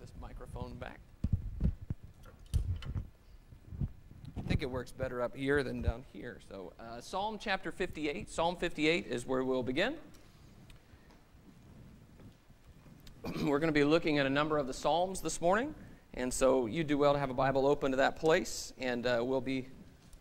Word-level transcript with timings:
this 0.00 0.10
microphone 0.18 0.74
back. 0.76 0.98
I 4.38 4.42
think 4.48 4.62
it 4.62 4.70
works 4.70 4.92
better 4.92 5.20
up 5.20 5.36
here 5.36 5.62
than 5.62 5.82
down 5.82 6.04
here. 6.10 6.38
So, 6.48 6.72
uh, 6.80 7.02
Psalm 7.02 7.38
chapter 7.38 7.70
58. 7.70 8.30
Psalm 8.30 8.56
58 8.56 9.06
is 9.08 9.26
where 9.26 9.44
we'll 9.44 9.62
begin. 9.62 9.96
We're 13.44 13.58
going 13.58 13.68
to 13.68 13.78
be 13.78 13.84
looking 13.84 14.18
at 14.18 14.24
a 14.24 14.30
number 14.30 14.56
of 14.56 14.66
the 14.66 14.72
Psalms 14.72 15.20
this 15.20 15.38
morning. 15.38 15.74
And 16.14 16.32
so, 16.32 16.64
you 16.64 16.82
do 16.82 16.96
well 16.96 17.12
to 17.12 17.18
have 17.18 17.28
a 17.28 17.34
Bible 17.34 17.66
open 17.66 17.90
to 17.90 17.98
that 17.98 18.16
place. 18.16 18.72
And 18.78 19.06
uh, 19.06 19.20
we'll 19.22 19.42
be 19.42 19.68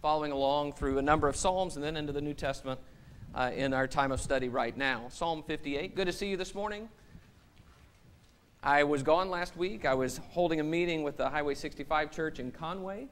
following 0.02 0.34
along 0.34 0.73
through 0.73 0.98
a 0.98 1.02
number 1.02 1.30
of 1.30 1.38
Psalms 1.38 1.77
and 1.77 1.86
then 1.86 1.96
into 1.96 2.11
the 2.11 2.21
New 2.21 2.34
Testament 2.34 2.82
uh, 3.34 3.52
in 3.55 3.73
our 3.73 3.88
time 3.88 4.11
of 4.11 4.20
study 4.20 4.50
right 4.50 4.75
now. 4.75 5.05
Psalm 5.07 5.41
58. 5.41 5.96
Good 5.96 6.07
to 6.07 6.14
see 6.14 6.27
you 6.27 6.36
this 6.36 6.54
morning. 6.54 6.89
I 8.61 8.83
was 8.83 9.03
gone 9.03 9.29
last 9.29 9.55
week. 9.55 9.85
I 9.85 9.93
was 9.93 10.19
holding 10.31 10.59
a 10.59 10.63
meeting 10.63 11.04
with 11.04 11.15
the 11.15 11.29
Highway 11.29 11.55
65 11.55 12.11
Church 12.11 12.39
in 12.39 12.51
Conway, 12.51 13.07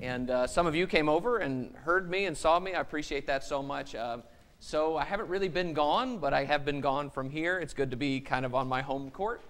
and 0.00 0.30
uh, 0.30 0.46
some 0.46 0.64
of 0.64 0.76
you 0.76 0.86
came 0.86 1.08
over 1.08 1.38
and 1.38 1.74
heard 1.74 2.08
me 2.08 2.26
and 2.26 2.36
saw 2.36 2.60
me. 2.60 2.74
I 2.74 2.80
appreciate 2.80 3.26
that 3.26 3.42
so 3.42 3.64
much. 3.64 3.96
Uh, 3.96 4.18
so 4.60 4.96
I 4.96 5.04
haven't 5.04 5.28
really 5.28 5.48
been 5.48 5.72
gone, 5.72 6.18
but 6.18 6.32
I 6.32 6.44
have 6.44 6.64
been 6.64 6.80
gone 6.80 7.10
from 7.10 7.30
here. 7.30 7.58
It's 7.58 7.74
good 7.74 7.90
to 7.90 7.96
be 7.96 8.20
kind 8.20 8.46
of 8.46 8.54
on 8.54 8.68
my 8.68 8.80
home 8.80 9.10
court, 9.10 9.42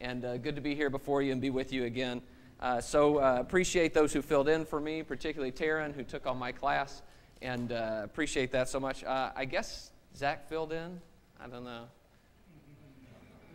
and 0.00 0.24
uh, 0.24 0.38
good 0.38 0.54
to 0.54 0.62
be 0.62 0.74
here 0.74 0.88
before 0.88 1.20
you 1.20 1.32
and 1.32 1.40
be 1.40 1.50
with 1.50 1.70
you 1.70 1.84
again. 1.84 2.22
Uh, 2.58 2.80
so 2.80 3.18
uh, 3.18 3.36
appreciate 3.38 3.92
those 3.92 4.10
who 4.10 4.22
filled 4.22 4.48
in 4.48 4.64
for 4.64 4.80
me, 4.80 5.02
particularly 5.02 5.52
Taryn, 5.52 5.94
who 5.94 6.02
took 6.02 6.26
on 6.26 6.38
my 6.38 6.50
class, 6.50 7.02
and 7.42 7.72
uh, 7.72 8.00
appreciate 8.04 8.52
that 8.52 8.70
so 8.70 8.80
much. 8.80 9.04
I 9.04 9.44
guess 9.44 9.90
Zach 10.16 10.48
filled 10.48 10.72
in. 10.72 10.98
I 11.38 11.46
don't 11.46 11.64
know. 11.64 11.88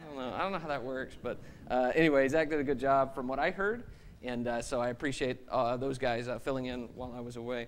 I 0.02 0.05
don't 0.05 0.16
know. 0.16 0.34
I 0.34 0.39
don't 0.39 0.52
know 0.52 0.59
how 0.59 0.67
that 0.67 0.84
works, 0.84 1.17
but 1.21 1.39
uh, 1.70 1.91
anyway, 1.94 2.27
Zach 2.30 2.49
did 2.49 2.59
a 2.59 2.63
good 2.63 2.80
job 2.80 3.13
from 3.13 3.27
what 3.27 3.40
I 3.40 3.52
heard, 3.52 3.84
and 4.23 4.48
uh, 4.48 4.62
so 4.62 4.80
I 4.80 4.90
appreciate 4.90 5.40
uh, 5.49 5.77
those 5.77 5.98
guys 5.98 6.27
uh, 6.27 6.40
filling 6.40 6.65
in 6.65 6.90
while 6.96 7.13
I 7.15 7.20
was 7.20 7.35
away. 7.35 7.68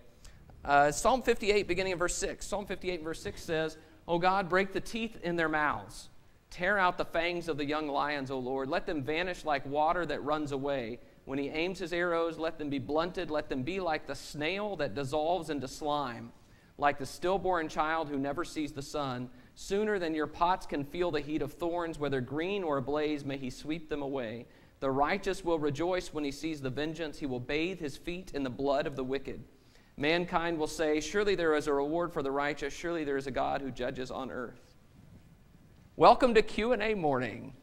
Uh, 0.64 0.92
Psalm 0.92 1.24
58, 1.24 1.68
beginning 1.68 1.94
of 1.94 2.00
verse 2.00 2.16
6. 2.16 2.46
Psalm 2.46 2.66
58, 2.66 3.04
verse 3.04 3.22
6 3.22 3.42
says, 3.42 3.78
O 4.08 4.20
God, 4.20 4.48
break 4.48 4.74
the 4.74 4.80
teeth 4.80 5.18
in 5.24 5.36
their 5.36 5.50
mouths. 5.50 6.10
Tear 6.52 6.78
out 6.78 6.98
the 6.98 7.06
fangs 7.06 7.48
of 7.48 7.58
the 7.58 7.66
young 7.66 7.88
lions, 7.88 8.30
O 8.30 8.38
Lord. 8.38 8.70
Let 8.70 8.86
them 8.86 9.04
vanish 9.04 9.44
like 9.44 9.66
water 9.66 10.06
that 10.06 10.24
runs 10.24 10.52
away. 10.52 11.00
When 11.26 11.40
he 11.40 11.50
aims 11.50 11.80
his 11.80 11.94
arrows, 11.94 12.38
let 12.38 12.60
them 12.60 12.70
be 12.70 12.80
blunted. 12.80 13.32
Let 13.32 13.50
them 13.50 13.64
be 13.64 13.80
like 13.80 14.06
the 14.06 14.16
snail 14.16 14.76
that 14.78 14.94
dissolves 14.94 15.50
into 15.50 15.68
slime, 15.68 16.32
like 16.78 17.00
the 17.00 17.06
stillborn 17.06 17.70
child 17.70 18.10
who 18.10 18.18
never 18.18 18.44
sees 18.44 18.72
the 18.72 18.82
sun. 18.82 19.30
Sooner 19.56 20.00
than 20.00 20.16
your 20.16 20.28
pots 20.28 20.66
can 20.66 20.84
feel 20.84 21.12
the 21.12 21.20
heat 21.20 21.42
of 21.42 21.54
thorns, 21.54 22.00
whether 22.00 22.22
green 22.22 22.64
or 22.64 22.78
ablaze, 22.78 23.26
may 23.26 23.38
he 23.38 23.50
sweep 23.50 23.90
them 23.90 24.02
away. 24.02 24.46
The 24.80 24.90
righteous 24.90 25.44
will 25.46 25.60
rejoice 25.60 26.14
when 26.14 26.24
he 26.24 26.32
sees 26.32 26.62
the 26.62 26.70
vengeance. 26.70 27.20
He 27.20 27.28
will 27.28 27.40
bathe 27.40 27.80
his 27.80 27.98
feet 27.98 28.32
in 28.34 28.44
the 28.44 28.50
blood 28.50 28.88
of 28.88 28.96
the 28.96 29.04
wicked. 29.04 29.44
Mankind 29.98 30.58
will 30.58 30.68
say, 30.68 31.00
Surely 31.00 31.36
there 31.36 31.54
is 31.54 31.68
a 31.68 31.74
reward 31.74 32.12
for 32.12 32.24
the 32.24 32.32
righteous. 32.32 32.74
Surely 32.74 33.04
there 33.04 33.18
is 33.18 33.28
a 33.28 33.32
God 33.32 33.62
who 33.62 33.70
judges 33.70 34.10
on 34.10 34.32
earth. 34.32 34.60
Welcome 35.96 36.34
to 36.34 36.42
Q&A 36.42 36.96
morning. 36.96 37.54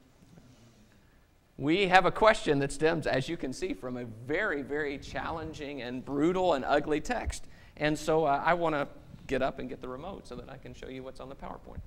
We 1.57 1.89
have 1.89 2.07
a 2.07 2.13
question 2.13 2.61
that 2.61 2.71
stems, 2.71 3.09
as 3.09 3.29
you 3.29 3.37
can 3.37 3.53
see, 3.53 3.75
from 3.75 3.97
a 3.97 4.05
very, 4.05 4.63
very 4.63 4.97
challenging 4.99 5.83
and 5.83 6.05
brutal 6.05 6.55
and 6.55 6.65
ugly 6.65 7.01
text. 7.01 7.47
And 7.77 7.99
so 7.99 8.27
uh, 8.27 8.41
I 8.45 8.55
want 8.55 8.77
to 8.77 8.87
get 9.29 9.43
up 9.43 9.61
and 9.61 9.69
get 9.69 9.81
the 9.81 9.89
remote 9.89 10.27
so 10.27 10.35
that 10.35 10.51
I 10.51 10.57
can 10.57 10.75
show 10.75 10.89
you 10.89 11.05
what's 11.05 11.21
on 11.21 11.29
the 11.29 11.37
PowerPoint. 11.37 11.81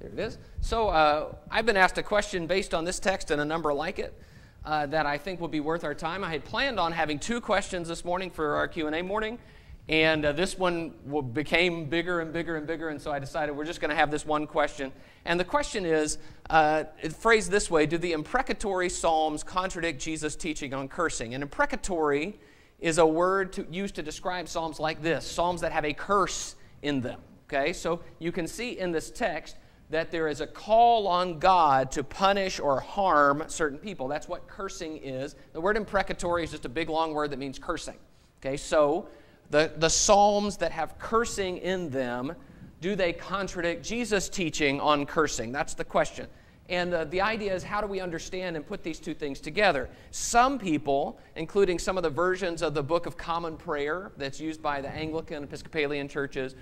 there 0.00 0.08
it 0.10 0.18
is. 0.18 0.38
So 0.60 0.88
uh, 0.88 1.34
I've 1.50 1.66
been 1.66 1.77
asked 1.77 1.98
a 1.98 2.02
question 2.02 2.48
based 2.48 2.74
on 2.74 2.84
this 2.84 2.98
text 2.98 3.30
and 3.30 3.40
a 3.40 3.44
number 3.44 3.72
like 3.72 3.98
it 4.00 4.20
uh, 4.64 4.86
that 4.86 5.05
I 5.06 5.18
think 5.18 5.38
will 5.40 5.48
be 5.48 5.60
worth 5.60 5.84
our 5.84 5.94
time. 5.94 6.24
I 6.24 6.30
had 6.30 6.44
planned 6.44 6.80
on 6.80 6.92
having 6.92 7.18
two 7.18 7.40
questions 7.40 7.86
this 7.86 8.05
morning 8.05 8.30
for 8.30 8.56
our 8.56 8.66
Q&A 8.66 9.02
morning, 9.02 9.39
and 9.86 10.24
uh, 10.24 10.33
this 10.33 10.56
one 10.56 10.95
became 11.34 11.84
bigger 11.90 12.20
and 12.20 12.33
bigger 12.33 12.56
and 12.56 12.66
bigger, 12.66 12.89
and 12.89 12.98
so 12.98 13.12
I 13.12 13.18
decided 13.18 13.55
we're 13.55 13.66
just 13.66 13.83
going 13.83 13.90
to 13.90 13.96
have 13.96 14.11
this 14.11 14.24
one 14.24 14.46
question. 14.46 14.92
And 15.27 15.39
the 15.39 15.45
question 15.45 15.84
is, 15.84 16.16
uh, 16.48 16.84
phrased 17.18 17.51
this 17.51 17.70
way, 17.70 17.84
do 17.84 17.98
the 17.98 18.12
imprecatory 18.12 18.89
psalms 18.89 19.42
contradict 19.42 20.01
Jesus' 20.01 20.36
teaching 20.36 20.72
on 20.72 20.89
cursing? 20.89 21.34
And 21.34 21.42
imprecatory 21.42 22.39
is 22.84 22.98
a 22.98 23.06
word 23.06 23.50
to, 23.55 23.67
used 23.70 23.95
to 23.95 24.02
describe 24.02 24.46
psalms 24.46 24.78
like 24.78 25.00
this 25.00 25.24
psalms 25.24 25.62
that 25.62 25.72
have 25.72 25.86
a 25.86 25.95
curse 25.95 26.55
in 26.83 27.00
them. 27.00 27.18
Okay, 27.48 27.72
so 27.72 28.00
you 28.18 28.30
can 28.30 28.46
see 28.46 28.78
in 28.78 28.92
this 28.92 29.11
text 29.11 29.56
that 29.89 30.11
there 30.11 30.28
is 30.28 30.42
a 30.42 30.46
call 30.46 31.06
on 31.06 31.39
God 31.39 31.90
to 31.92 32.05
punish 32.05 32.61
or 32.61 32.80
harm 32.80 33.42
certain 33.46 33.78
people. 33.78 34.06
That's 34.06 34.28
what 34.28 34.46
cursing 34.46 34.98
is. 34.98 35.34
The 35.55 35.62
word 35.62 35.78
imprecatory 35.78 36.45
is 36.45 36.50
just 36.50 36.67
a 36.67 36.68
big 36.68 36.90
long 36.90 37.14
word 37.14 37.30
that 37.30 37.39
means 37.39 37.58
cursing. 37.58 37.96
Okay, 38.40 38.58
so 38.58 39.08
the, 39.48 39.72
the 39.78 39.89
psalms 39.89 40.58
that 40.58 40.72
have 40.72 40.98
cursing 40.98 41.56
in 41.58 41.89
them, 41.89 42.34
do 42.83 42.96
they 42.96 43.14
contradict 43.14 43.83
Jesus' 43.83 44.28
teaching 44.28 44.78
on 44.78 45.06
cursing? 45.06 45.52
That's 45.52 45.72
the 45.72 45.84
question. 45.84 46.27
And 46.69 46.95
uh, 46.95 47.05
the 47.05 47.20
idea 47.20 47.55
is 47.55 47.63
how 47.63 47.80
do 47.80 47.86
we 47.86 48.01
understand 48.01 48.57
and 48.57 48.67
put 48.67 48.83
these 48.83 48.98
two 48.98 49.14
things 49.14 49.41
together? 49.41 49.91
Some 50.11 50.58
people, 50.58 51.19
including 51.36 51.79
some 51.79 51.97
of 51.97 52.02
the 52.02 52.11
versions 52.11 52.63
of 52.63 52.73
the 52.75 52.83
Book 52.83 53.07
of 53.07 53.17
Common 53.17 53.57
Prayer 53.57 54.13
that's 54.17 54.41
used 54.41 54.63
by 54.63 54.80
the 54.80 54.89
Anglican 54.89 55.45
Episcopalian 55.45 56.08
churches, 56.08 56.55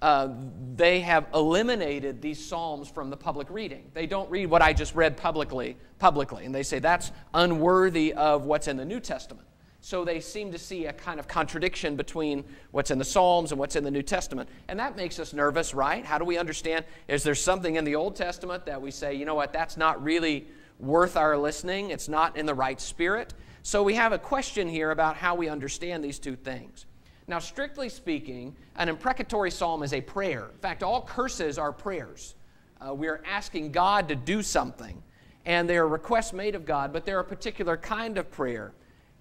uh, 0.00 0.28
they 0.76 1.00
have 1.00 1.26
eliminated 1.34 2.22
these 2.22 2.44
psalms 2.44 2.88
from 2.88 3.10
the 3.10 3.16
public 3.16 3.50
reading. 3.50 3.90
They 3.94 4.06
don't 4.06 4.30
read 4.30 4.46
what 4.46 4.62
I 4.62 4.72
just 4.72 4.94
read 4.94 5.16
publicly, 5.16 5.76
publicly, 5.98 6.44
and 6.44 6.54
they 6.54 6.62
say 6.62 6.78
that's 6.78 7.10
unworthy 7.34 8.12
of 8.12 8.44
what's 8.44 8.68
in 8.68 8.76
the 8.76 8.84
New 8.84 9.00
Testament. 9.00 9.48
So 9.88 10.04
they 10.04 10.20
seem 10.20 10.52
to 10.52 10.58
see 10.58 10.84
a 10.84 10.92
kind 10.92 11.18
of 11.18 11.26
contradiction 11.28 11.96
between 11.96 12.44
what's 12.72 12.90
in 12.90 12.98
the 12.98 13.06
Psalms 13.06 13.52
and 13.52 13.58
what's 13.58 13.74
in 13.74 13.84
the 13.84 13.90
New 13.90 14.02
Testament. 14.02 14.46
And 14.68 14.78
that 14.78 14.98
makes 14.98 15.18
us 15.18 15.32
nervous, 15.32 15.72
right? 15.72 16.04
How 16.04 16.18
do 16.18 16.26
we 16.26 16.36
understand? 16.36 16.84
Is 17.08 17.22
there 17.22 17.34
something 17.34 17.76
in 17.76 17.86
the 17.86 17.94
Old 17.94 18.14
Testament 18.14 18.66
that 18.66 18.82
we 18.82 18.90
say, 18.90 19.14
you 19.14 19.24
know 19.24 19.34
what, 19.34 19.50
that's 19.50 19.78
not 19.78 20.04
really 20.04 20.46
worth 20.78 21.16
our 21.16 21.38
listening? 21.38 21.88
It's 21.88 22.06
not 22.06 22.36
in 22.36 22.44
the 22.44 22.52
right 22.52 22.78
spirit? 22.78 23.32
So 23.62 23.82
we 23.82 23.94
have 23.94 24.12
a 24.12 24.18
question 24.18 24.68
here 24.68 24.90
about 24.90 25.16
how 25.16 25.34
we 25.34 25.48
understand 25.48 26.04
these 26.04 26.18
two 26.18 26.36
things. 26.36 26.84
Now, 27.26 27.38
strictly 27.38 27.88
speaking, 27.88 28.54
an 28.76 28.90
imprecatory 28.90 29.50
psalm 29.50 29.82
is 29.82 29.94
a 29.94 30.02
prayer. 30.02 30.50
In 30.52 30.58
fact, 30.58 30.82
all 30.82 31.00
curses 31.00 31.56
are 31.56 31.72
prayers. 31.72 32.34
Uh, 32.78 32.92
we 32.92 33.08
are 33.08 33.22
asking 33.26 33.72
God 33.72 34.06
to 34.08 34.16
do 34.16 34.42
something, 34.42 35.02
and 35.46 35.66
they 35.66 35.78
are 35.78 35.88
requests 35.88 36.34
made 36.34 36.54
of 36.54 36.66
God, 36.66 36.92
but 36.92 37.06
they're 37.06 37.20
a 37.20 37.24
particular 37.24 37.78
kind 37.78 38.18
of 38.18 38.30
prayer. 38.30 38.74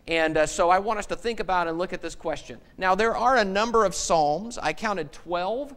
And 0.07 0.37
uh, 0.37 0.45
so 0.45 0.69
I 0.69 0.79
want 0.79 0.99
us 0.99 1.05
to 1.07 1.15
think 1.15 1.39
about 1.39 1.67
and 1.67 1.77
look 1.77 1.91
at 1.91 2.01
this 2.01 2.15
question. 2.15 2.59
Now, 2.77 2.95
there 2.95 3.15
are 3.15 3.37
a 3.37 3.45
number 3.45 3.83
of 3.83 3.93
Psalms. 3.93 4.57
I 4.57 4.71
counted 4.71 5.11
12 5.11 5.75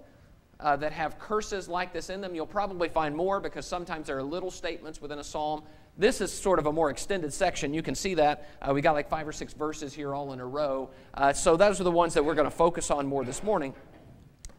uh, 0.60 0.76
that 0.76 0.92
have 0.92 1.18
curses 1.18 1.68
like 1.68 1.92
this 1.92 2.10
in 2.10 2.20
them. 2.20 2.34
You'll 2.34 2.46
probably 2.46 2.88
find 2.88 3.16
more 3.16 3.40
because 3.40 3.66
sometimes 3.66 4.06
there 4.06 4.18
are 4.18 4.22
little 4.22 4.50
statements 4.50 5.00
within 5.00 5.18
a 5.18 5.24
Psalm. 5.24 5.62
This 5.98 6.20
is 6.20 6.32
sort 6.32 6.60
of 6.60 6.66
a 6.66 6.72
more 6.72 6.90
extended 6.90 7.32
section. 7.32 7.74
You 7.74 7.82
can 7.82 7.96
see 7.96 8.14
that. 8.14 8.48
Uh, 8.62 8.72
we 8.72 8.80
got 8.80 8.92
like 8.92 9.08
five 9.08 9.26
or 9.26 9.32
six 9.32 9.52
verses 9.52 9.92
here 9.92 10.14
all 10.14 10.32
in 10.32 10.38
a 10.38 10.46
row. 10.46 10.90
Uh, 11.14 11.32
so 11.32 11.56
those 11.56 11.80
are 11.80 11.84
the 11.84 11.90
ones 11.90 12.14
that 12.14 12.24
we're 12.24 12.34
going 12.34 12.48
to 12.48 12.56
focus 12.56 12.90
on 12.90 13.06
more 13.06 13.24
this 13.24 13.42
morning. 13.42 13.74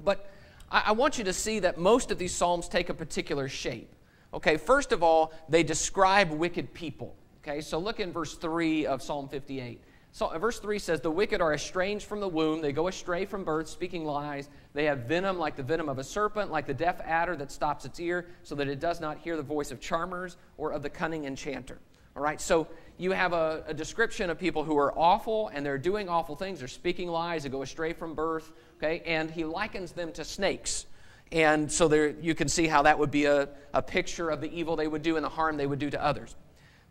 But 0.04 0.30
I, 0.70 0.84
I 0.88 0.92
want 0.92 1.18
you 1.18 1.24
to 1.24 1.34
see 1.34 1.60
that 1.60 1.78
most 1.78 2.12
of 2.12 2.18
these 2.18 2.36
Psalms 2.36 2.68
take 2.68 2.90
a 2.90 2.94
particular 2.94 3.48
shape. 3.48 3.96
Okay, 4.34 4.58
first 4.58 4.92
of 4.92 5.02
all, 5.02 5.34
they 5.48 5.64
describe 5.64 6.32
wicked 6.32 6.74
people. 6.74 7.16
Okay, 7.44 7.62
so 7.62 7.80
look 7.80 8.00
in 8.00 8.12
verse 8.12 8.36
3 8.36 8.86
of 8.86 9.02
Psalm 9.02 9.28
58. 9.28 9.82
So, 10.12 10.28
uh, 10.28 10.38
verse 10.38 10.60
3 10.60 10.78
says, 10.78 11.02
The 11.02 11.10
wicked 11.10 11.42
are 11.42 11.54
estranged 11.54 12.06
from 12.06 12.20
the 12.20 12.28
womb. 12.28 12.62
They 12.62 12.74
go 12.74 12.88
astray 12.88 13.26
from 13.26 13.44
birth, 13.44 13.68
speaking 13.68 14.06
lies. 14.06 14.50
They 14.74 14.86
have 14.86 15.00
venom 15.00 15.40
like 15.40 15.56
the 15.56 15.64
venom 15.64 15.90
of 15.90 15.98
a 15.98 16.04
serpent, 16.04 16.52
like 16.52 16.68
the 16.68 16.74
deaf 16.74 17.00
adder 17.04 17.36
that 17.38 17.52
stops 17.52 17.86
its 17.86 18.00
ear, 18.00 18.28
so 18.44 18.54
that 18.56 18.68
it 18.68 18.80
does 18.80 19.00
not 19.00 19.18
hear 19.18 19.38
the 19.38 19.44
voice 19.44 19.72
of 19.72 19.80
charmers 19.80 20.38
or 20.58 20.72
of 20.72 20.84
the 20.84 20.90
cunning 20.90 21.26
enchanter. 21.26 21.80
All 22.16 22.22
right, 22.22 22.42
so 22.42 22.68
you 22.98 23.12
have 23.12 23.32
a, 23.32 23.64
a 23.68 23.74
description 23.74 24.30
of 24.30 24.38
people 24.38 24.66
who 24.66 24.78
are 24.78 24.98
awful 25.00 25.48
and 25.54 25.66
they're 25.66 25.78
doing 25.78 26.10
awful 26.10 26.36
things. 26.36 26.60
They're 26.60 26.68
speaking 26.68 27.08
lies. 27.08 27.44
They 27.44 27.50
go 27.50 27.62
astray 27.62 27.94
from 27.94 28.14
birth. 28.14 28.52
Okay, 28.78 29.02
and 29.06 29.32
he 29.32 29.46
likens 29.46 29.94
them 29.94 30.12
to 30.14 30.26
snakes. 30.26 30.86
And 31.32 31.72
so 31.72 31.88
there, 31.88 32.10
you 32.10 32.36
can 32.36 32.50
see 32.50 32.68
how 32.68 32.82
that 32.82 33.00
would 33.00 33.12
be 33.12 33.26
a, 33.26 33.48
a 33.74 33.82
picture 33.82 34.30
of 34.30 34.42
the 34.42 34.54
evil 34.54 34.76
they 34.76 34.88
would 34.88 35.02
do 35.02 35.16
and 35.16 35.24
the 35.24 35.30
harm 35.30 35.56
they 35.56 35.68
would 35.68 35.80
do 35.80 35.90
to 35.90 36.04
others. 36.04 36.36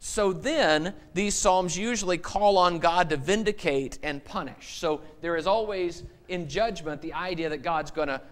So 0.03 0.33
then, 0.33 0.95
these 1.13 1.35
Psalms 1.35 1.77
usually 1.77 2.17
call 2.17 2.57
on 2.57 2.79
God 2.79 3.11
to 3.11 3.17
vindicate 3.19 3.99
and 4.03 4.25
punish. 4.25 4.79
So 4.79 5.03
there 5.21 5.37
is 5.37 5.47
always 5.47 6.05
in 6.29 6.49
judgment 6.49 7.03
the 7.03 7.13
idea 7.13 7.51
that 7.51 7.63
God's 7.63 7.91
going 7.91 8.09
to 8.09 8.23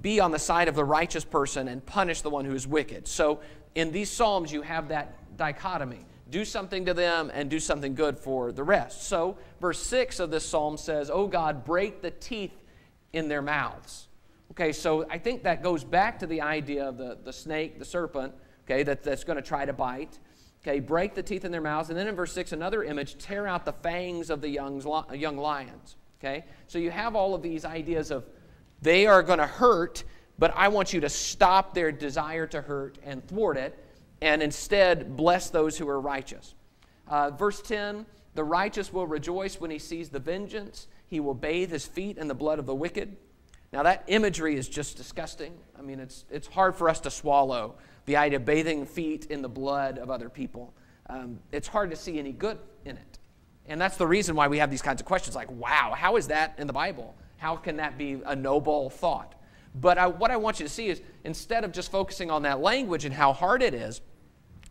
be 0.00 0.18
on 0.18 0.32
the 0.32 0.38
side 0.38 0.66
of 0.66 0.74
the 0.74 0.84
righteous 0.84 1.24
person 1.24 1.68
and 1.68 1.84
punish 1.86 2.22
the 2.22 2.30
one 2.30 2.44
who 2.44 2.54
is 2.54 2.66
wicked. 2.66 3.06
So 3.06 3.40
in 3.76 3.92
these 3.92 4.10
Psalms, 4.10 4.52
you 4.52 4.62
have 4.62 4.88
that 4.88 5.36
dichotomy 5.36 6.04
do 6.32 6.44
something 6.46 6.86
to 6.86 6.94
them 6.94 7.30
and 7.32 7.48
do 7.48 7.60
something 7.60 7.94
good 7.94 8.18
for 8.18 8.50
the 8.50 8.64
rest. 8.64 9.04
So, 9.04 9.36
verse 9.60 9.78
6 9.80 10.18
of 10.18 10.30
this 10.30 10.44
psalm 10.44 10.78
says, 10.78 11.10
Oh 11.12 11.28
God, 11.28 11.64
break 11.64 12.00
the 12.00 12.10
teeth 12.10 12.58
in 13.12 13.28
their 13.28 13.42
mouths. 13.42 14.08
Okay, 14.52 14.72
so 14.72 15.06
I 15.10 15.18
think 15.18 15.44
that 15.44 15.62
goes 15.62 15.84
back 15.84 16.18
to 16.20 16.26
the 16.26 16.40
idea 16.40 16.88
of 16.88 16.96
the, 16.96 17.18
the 17.22 17.32
snake, 17.32 17.78
the 17.78 17.84
serpent, 17.84 18.34
okay, 18.64 18.82
that, 18.82 19.02
that's 19.02 19.24
going 19.24 19.36
to 19.36 19.42
try 19.42 19.64
to 19.64 19.72
bite. 19.72 20.18
Okay, 20.64 20.78
break 20.78 21.14
the 21.14 21.22
teeth 21.22 21.44
in 21.44 21.50
their 21.50 21.60
mouths. 21.60 21.90
And 21.90 21.98
then 21.98 22.06
in 22.06 22.14
verse 22.14 22.32
6, 22.32 22.52
another 22.52 22.84
image, 22.84 23.18
tear 23.18 23.46
out 23.48 23.64
the 23.64 23.72
fangs 23.72 24.30
of 24.30 24.40
the 24.40 24.48
young, 24.48 24.80
young 25.12 25.36
lions. 25.36 25.96
Okay, 26.20 26.44
so 26.68 26.78
you 26.78 26.90
have 26.90 27.16
all 27.16 27.34
of 27.34 27.42
these 27.42 27.64
ideas 27.64 28.12
of 28.12 28.24
they 28.80 29.06
are 29.06 29.22
going 29.22 29.40
to 29.40 29.46
hurt, 29.46 30.04
but 30.38 30.52
I 30.56 30.68
want 30.68 30.92
you 30.92 31.00
to 31.00 31.08
stop 31.08 31.74
their 31.74 31.90
desire 31.90 32.46
to 32.48 32.60
hurt 32.60 32.98
and 33.04 33.26
thwart 33.26 33.56
it, 33.56 33.76
and 34.20 34.42
instead 34.42 35.16
bless 35.16 35.50
those 35.50 35.78
who 35.78 35.88
are 35.88 36.00
righteous. 36.00 36.54
Uh, 37.08 37.30
verse 37.30 37.60
10 37.62 38.06
The 38.34 38.44
righteous 38.44 38.92
will 38.92 39.06
rejoice 39.06 39.60
when 39.60 39.70
he 39.70 39.80
sees 39.80 40.10
the 40.10 40.20
vengeance, 40.20 40.86
he 41.06 41.18
will 41.18 41.34
bathe 41.34 41.70
his 41.70 41.86
feet 41.86 42.18
in 42.18 42.28
the 42.28 42.34
blood 42.34 42.58
of 42.58 42.66
the 42.66 42.74
wicked. 42.74 43.16
Now, 43.72 43.82
that 43.84 44.04
imagery 44.06 44.56
is 44.56 44.68
just 44.68 44.96
disgusting. 44.96 45.54
I 45.78 45.82
mean, 45.82 45.98
it's, 45.98 46.24
it's 46.30 46.46
hard 46.46 46.76
for 46.76 46.88
us 46.88 47.00
to 47.00 47.10
swallow 47.10 47.76
the 48.06 48.16
idea 48.16 48.38
of 48.38 48.44
bathing 48.44 48.86
feet 48.86 49.26
in 49.26 49.42
the 49.42 49.48
blood 49.48 49.98
of 49.98 50.10
other 50.10 50.28
people. 50.28 50.74
Um, 51.08 51.38
it's 51.52 51.68
hard 51.68 51.90
to 51.90 51.96
see 51.96 52.18
any 52.18 52.32
good 52.32 52.58
in 52.84 52.96
it. 52.96 53.18
And 53.66 53.80
that's 53.80 53.96
the 53.96 54.06
reason 54.06 54.34
why 54.34 54.48
we 54.48 54.58
have 54.58 54.70
these 54.70 54.82
kinds 54.82 55.00
of 55.00 55.06
questions 55.06 55.36
like, 55.36 55.50
wow, 55.50 55.94
how 55.96 56.16
is 56.16 56.28
that 56.28 56.54
in 56.58 56.66
the 56.66 56.72
Bible? 56.72 57.14
How 57.36 57.56
can 57.56 57.76
that 57.76 57.96
be 57.96 58.20
a 58.24 58.34
noble 58.34 58.90
thought? 58.90 59.34
But 59.74 59.98
I, 59.98 60.06
what 60.06 60.30
I 60.30 60.36
want 60.36 60.60
you 60.60 60.66
to 60.66 60.72
see 60.72 60.88
is 60.88 61.00
instead 61.24 61.64
of 61.64 61.72
just 61.72 61.90
focusing 61.90 62.30
on 62.30 62.42
that 62.42 62.60
language 62.60 63.04
and 63.04 63.14
how 63.14 63.32
hard 63.32 63.62
it 63.62 63.74
is, 63.74 64.00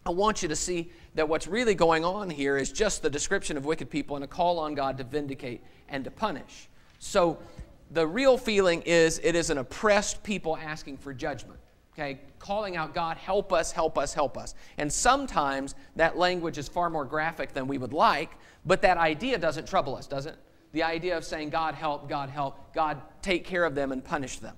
I 0.06 0.10
want 0.10 0.42
you 0.42 0.48
to 0.50 0.56
see 0.56 0.92
that 1.16 1.28
what's 1.28 1.48
really 1.48 1.76
going 1.76 2.04
on 2.04 2.30
here 2.30 2.58
is 2.58 2.72
just 2.72 3.02
the 3.02 3.10
description 3.10 3.56
of 3.58 3.66
wicked 3.66 3.90
people 3.90 4.16
and 4.16 4.26
a 4.26 4.28
call 4.28 4.60
on 4.60 4.74
God 4.74 4.98
to 4.98 5.04
vindicate 5.04 5.62
and 5.90 6.04
to 6.04 6.12
punish. 6.12 6.70
So 7.00 7.40
the 7.92 8.06
real 8.06 8.38
feeling 8.38 8.82
is 8.84 9.20
it 9.24 9.36
is 9.36 9.50
an 9.50 9.58
oppressed 9.58 10.24
people 10.24 10.58
asking 10.58 10.98
for 10.98 11.14
judgment. 11.14 11.60
Okay, 11.94 12.20
calling 12.40 12.78
out 12.78 12.94
God, 12.94 13.18
help 13.18 13.52
us, 13.52 13.72
help 13.72 13.98
us, 13.98 14.14
help 14.14 14.38
us. 14.38 14.56
And 14.78 14.92
sometimes 14.92 15.76
that 15.98 16.18
language 16.18 16.58
is 16.58 16.70
far 16.70 16.90
more 16.90 17.04
graphic 17.04 17.54
than 17.54 17.68
we 17.68 17.78
would 17.78 17.92
like, 17.92 18.32
but 18.66 18.82
that 18.84 18.98
idea 18.98 19.38
doesn't 19.38 19.68
trouble 19.68 19.98
us, 19.98 20.08
does 20.08 20.26
it? 20.26 20.38
The 20.72 20.84
idea 20.84 21.18
of 21.18 21.26
saying, 21.26 21.50
God 21.50 21.76
help, 21.76 22.08
God 22.08 22.30
help, 22.30 22.74
God 22.74 23.02
take 23.22 23.44
care 23.44 23.66
of 23.66 23.76
them 23.76 23.92
and 23.92 24.04
punish 24.04 24.40
them. 24.40 24.56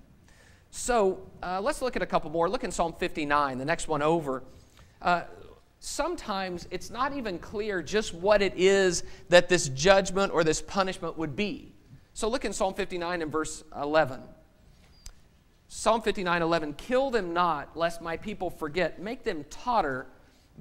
So 0.70 1.28
uh, 1.42 1.60
let's 1.60 1.82
look 1.82 1.96
at 1.96 2.04
a 2.04 2.06
couple 2.06 2.30
more. 2.30 2.50
Look 2.50 2.64
in 2.64 2.72
Psalm 2.72 2.94
59, 2.98 3.58
the 3.58 3.66
next 3.66 3.88
one 3.88 4.04
over. 4.04 4.44
Uh, 5.02 5.24
sometimes 5.80 6.68
it's 6.70 6.92
not 6.92 7.16
even 7.16 7.40
clear 7.40 7.82
just 7.82 8.14
what 8.14 8.42
it 8.42 8.54
is 8.56 9.04
that 9.30 9.50
this 9.50 9.70
judgment 9.70 10.32
or 10.34 10.44
this 10.44 10.62
punishment 10.62 11.18
would 11.18 11.36
be. 11.36 11.74
So 12.14 12.28
look 12.28 12.46
in 12.46 12.54
Psalm 12.54 12.74
59 12.76 13.22
and 13.24 13.32
verse 13.32 13.64
11. 13.80 14.22
Psalm 15.76 16.04
59 16.04 16.44
11, 16.44 16.74
kill 16.76 17.10
them 17.10 17.34
not, 17.34 17.76
lest 17.76 18.00
my 18.00 18.16
people 18.16 18.52
forget. 18.52 19.02
Make 19.02 19.24
them 19.24 19.44
totter 19.50 20.06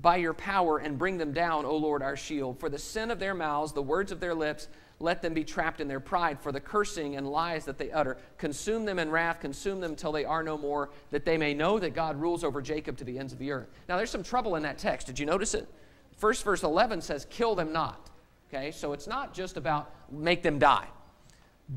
by 0.00 0.16
your 0.16 0.32
power 0.32 0.78
and 0.78 0.98
bring 0.98 1.18
them 1.18 1.34
down, 1.34 1.66
O 1.66 1.76
Lord, 1.76 2.02
our 2.02 2.16
shield. 2.16 2.58
For 2.58 2.70
the 2.70 2.78
sin 2.78 3.10
of 3.10 3.18
their 3.18 3.34
mouths, 3.34 3.74
the 3.74 3.82
words 3.82 4.10
of 4.10 4.20
their 4.20 4.34
lips, 4.34 4.68
let 5.00 5.20
them 5.20 5.34
be 5.34 5.44
trapped 5.44 5.82
in 5.82 5.86
their 5.86 6.00
pride, 6.00 6.40
for 6.40 6.50
the 6.50 6.60
cursing 6.60 7.16
and 7.16 7.30
lies 7.30 7.66
that 7.66 7.76
they 7.76 7.90
utter. 7.90 8.16
Consume 8.38 8.86
them 8.86 8.98
in 8.98 9.10
wrath, 9.10 9.38
consume 9.38 9.80
them 9.82 9.96
till 9.96 10.12
they 10.12 10.24
are 10.24 10.42
no 10.42 10.56
more, 10.56 10.88
that 11.10 11.26
they 11.26 11.36
may 11.36 11.52
know 11.52 11.78
that 11.78 11.94
God 11.94 12.18
rules 12.18 12.42
over 12.42 12.62
Jacob 12.62 12.96
to 12.96 13.04
the 13.04 13.18
ends 13.18 13.34
of 13.34 13.38
the 13.38 13.52
earth. 13.52 13.68
Now, 13.90 13.98
there's 13.98 14.10
some 14.10 14.22
trouble 14.22 14.56
in 14.56 14.62
that 14.62 14.78
text. 14.78 15.08
Did 15.08 15.18
you 15.18 15.26
notice 15.26 15.52
it? 15.52 15.68
First 16.16 16.42
verse 16.42 16.62
11 16.62 17.02
says, 17.02 17.26
kill 17.28 17.54
them 17.54 17.70
not. 17.70 18.08
Okay, 18.48 18.70
so 18.70 18.94
it's 18.94 19.06
not 19.06 19.34
just 19.34 19.58
about 19.58 19.90
make 20.10 20.42
them 20.42 20.58
die, 20.58 20.86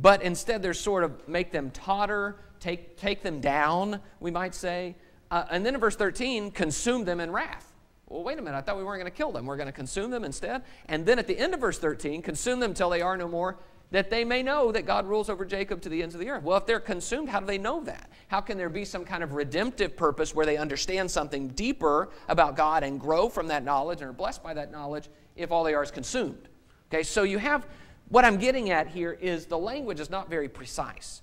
but 0.02 0.22
instead 0.22 0.62
they're 0.62 0.74
sort 0.74 1.04
of 1.04 1.28
make 1.28 1.52
them 1.52 1.72
totter, 1.72 2.38
take, 2.60 2.98
take 2.98 3.24
them 3.24 3.40
down, 3.40 4.00
we 4.20 4.32
might 4.32 4.54
say. 4.54 4.96
Uh, 5.32 5.46
and 5.50 5.66
then 5.66 5.74
in 5.74 5.80
verse 5.80 5.96
13, 5.96 6.52
consume 6.52 7.06
them 7.06 7.20
in 7.20 7.32
wrath. 7.32 7.74
Well, 8.08 8.24
wait 8.24 8.38
a 8.38 8.42
minute, 8.42 8.58
I 8.58 8.62
thought 8.62 8.78
we 8.78 8.84
weren't 8.84 9.02
going 9.02 9.12
to 9.12 9.18
kill 9.18 9.32
them. 9.32 9.46
We're 9.46 9.56
going 9.56 9.68
to 9.68 9.74
consume 9.74 10.12
them 10.12 10.24
instead. 10.24 10.64
And 10.88 11.06
then 11.06 11.18
at 11.18 11.28
the 11.28 11.38
end 11.38 11.54
of 11.54 11.60
verse 11.60 11.80
13, 11.80 12.22
consume 12.22 12.60
them 12.60 12.74
till 12.74 12.90
they 12.90 13.02
are 13.02 13.18
no 13.18 13.28
more, 13.28 13.58
that 13.92 14.10
they 14.10 14.24
may 14.26 14.44
know 14.44 14.72
that 14.72 14.86
God 14.86 15.08
rules 15.08 15.30
over 15.30 15.46
Jacob 15.46 15.82
to 15.82 15.90
the 15.90 16.04
ends 16.04 16.14
of 16.14 16.22
the 16.22 16.30
earth. 16.30 16.44
Well, 16.44 16.58
if 16.58 16.66
they're 16.66 16.80
consumed, 16.80 17.30
how 17.30 17.40
do 17.40 17.46
they 17.46 17.58
know 17.58 17.84
that? 17.86 18.10
How 18.28 18.42
can 18.42 18.58
there 18.58 18.70
be 18.70 18.86
some 18.86 19.06
kind 19.06 19.24
of 19.24 19.34
redemptive 19.34 19.96
purpose 19.96 20.36
where 20.36 20.46
they 20.46 20.58
understand 20.58 21.10
something 21.10 21.50
deeper 21.50 22.10
about 22.28 22.56
God 22.56 22.84
and 22.84 23.00
grow 23.00 23.30
from 23.30 23.48
that 23.48 23.64
knowledge 23.64 24.02
and 24.02 24.10
are 24.10 24.14
blessed 24.14 24.44
by 24.44 24.54
that 24.54 24.72
knowledge 24.72 25.10
if 25.36 25.52
all 25.52 25.64
they 25.64 25.74
are 25.74 25.84
is 25.84 25.92
consumed? 25.92 26.50
Okay, 26.92 27.04
so 27.04 27.24
you 27.24 27.38
have 27.38 27.66
what 28.10 28.25
I'm 28.25 28.38
getting 28.38 28.69
at 28.69 28.88
here 28.88 29.12
is 29.13 29.46
the 29.46 29.57
language 29.57 30.00
is 30.00 30.10
not 30.10 30.30
very 30.30 30.50
precise. 30.50 31.22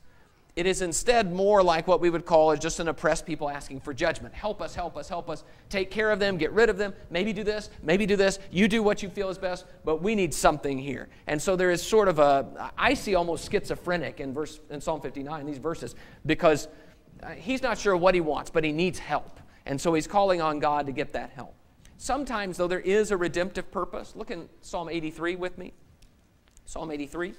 It 0.55 0.67
is 0.67 0.83
instead 0.83 1.33
more 1.33 1.63
like 1.63 1.89
what 1.89 2.01
we 2.01 2.11
would 2.11 2.27
call 2.27 2.55
just 2.57 2.79
an 2.79 2.89
oppressed 2.89 3.25
people 3.25 3.49
asking 3.49 3.81
for 3.81 3.95
judgment. 3.95 4.35
Help 4.35 4.61
us, 4.61 4.75
help 4.75 4.99
us, 4.99 5.09
help 5.09 5.31
us. 5.31 5.45
Take 5.71 5.91
care 5.91 6.11
of 6.11 6.19
them, 6.19 6.37
get 6.37 6.53
rid 6.53 6.69
of 6.69 6.77
them. 6.77 6.93
Maybe 7.09 7.33
do 7.33 7.43
this, 7.43 7.71
maybe 7.83 8.05
do 8.05 8.17
this. 8.17 8.39
You 8.51 8.69
do 8.69 8.83
what 8.83 9.03
you 9.03 9.09
feel 9.09 9.31
is 9.31 9.39
best, 9.39 9.65
but 9.83 10.03
we 10.03 10.15
need 10.15 10.35
something 10.35 10.79
here. 10.79 11.09
And 11.27 11.41
so 11.41 11.57
there 11.57 11.71
is 11.71 11.83
sort 11.83 12.07
of 12.09 12.19
a, 12.19 12.71
I 12.77 12.93
see 12.93 13.15
almost 13.15 13.51
schizophrenic 13.51 14.21
in, 14.21 14.35
verse, 14.35 14.61
in 14.69 14.79
Psalm 14.83 15.01
59, 15.01 15.47
these 15.47 15.57
verses, 15.57 15.95
because 16.27 16.69
uh, 17.23 17.31
he's 17.31 17.63
not 17.63 17.79
sure 17.79 17.97
what 17.97 18.15
he 18.15 18.21
wants, 18.21 18.51
but 18.51 18.63
he 18.63 18.73
needs 18.73 18.99
help. 18.99 19.41
And 19.65 19.81
so 19.81 19.95
he's 19.95 20.07
calling 20.07 20.43
on 20.43 20.59
God 20.59 20.85
to 20.85 20.93
get 20.93 21.15
that 21.15 21.31
help. 21.31 21.55
Sometimes, 21.97 22.59
though, 22.59 22.69
there 22.69 22.81
is 22.81 23.11
a 23.11 23.17
redemptive 23.17 23.71
purpose. 23.71 24.15
Look 24.15 24.31
in 24.31 24.51
Psalm 24.61 24.91
83 24.91 25.37
with 25.37 25.57
me. 25.57 25.73
Psalm 26.67 26.91
83. 26.91 27.35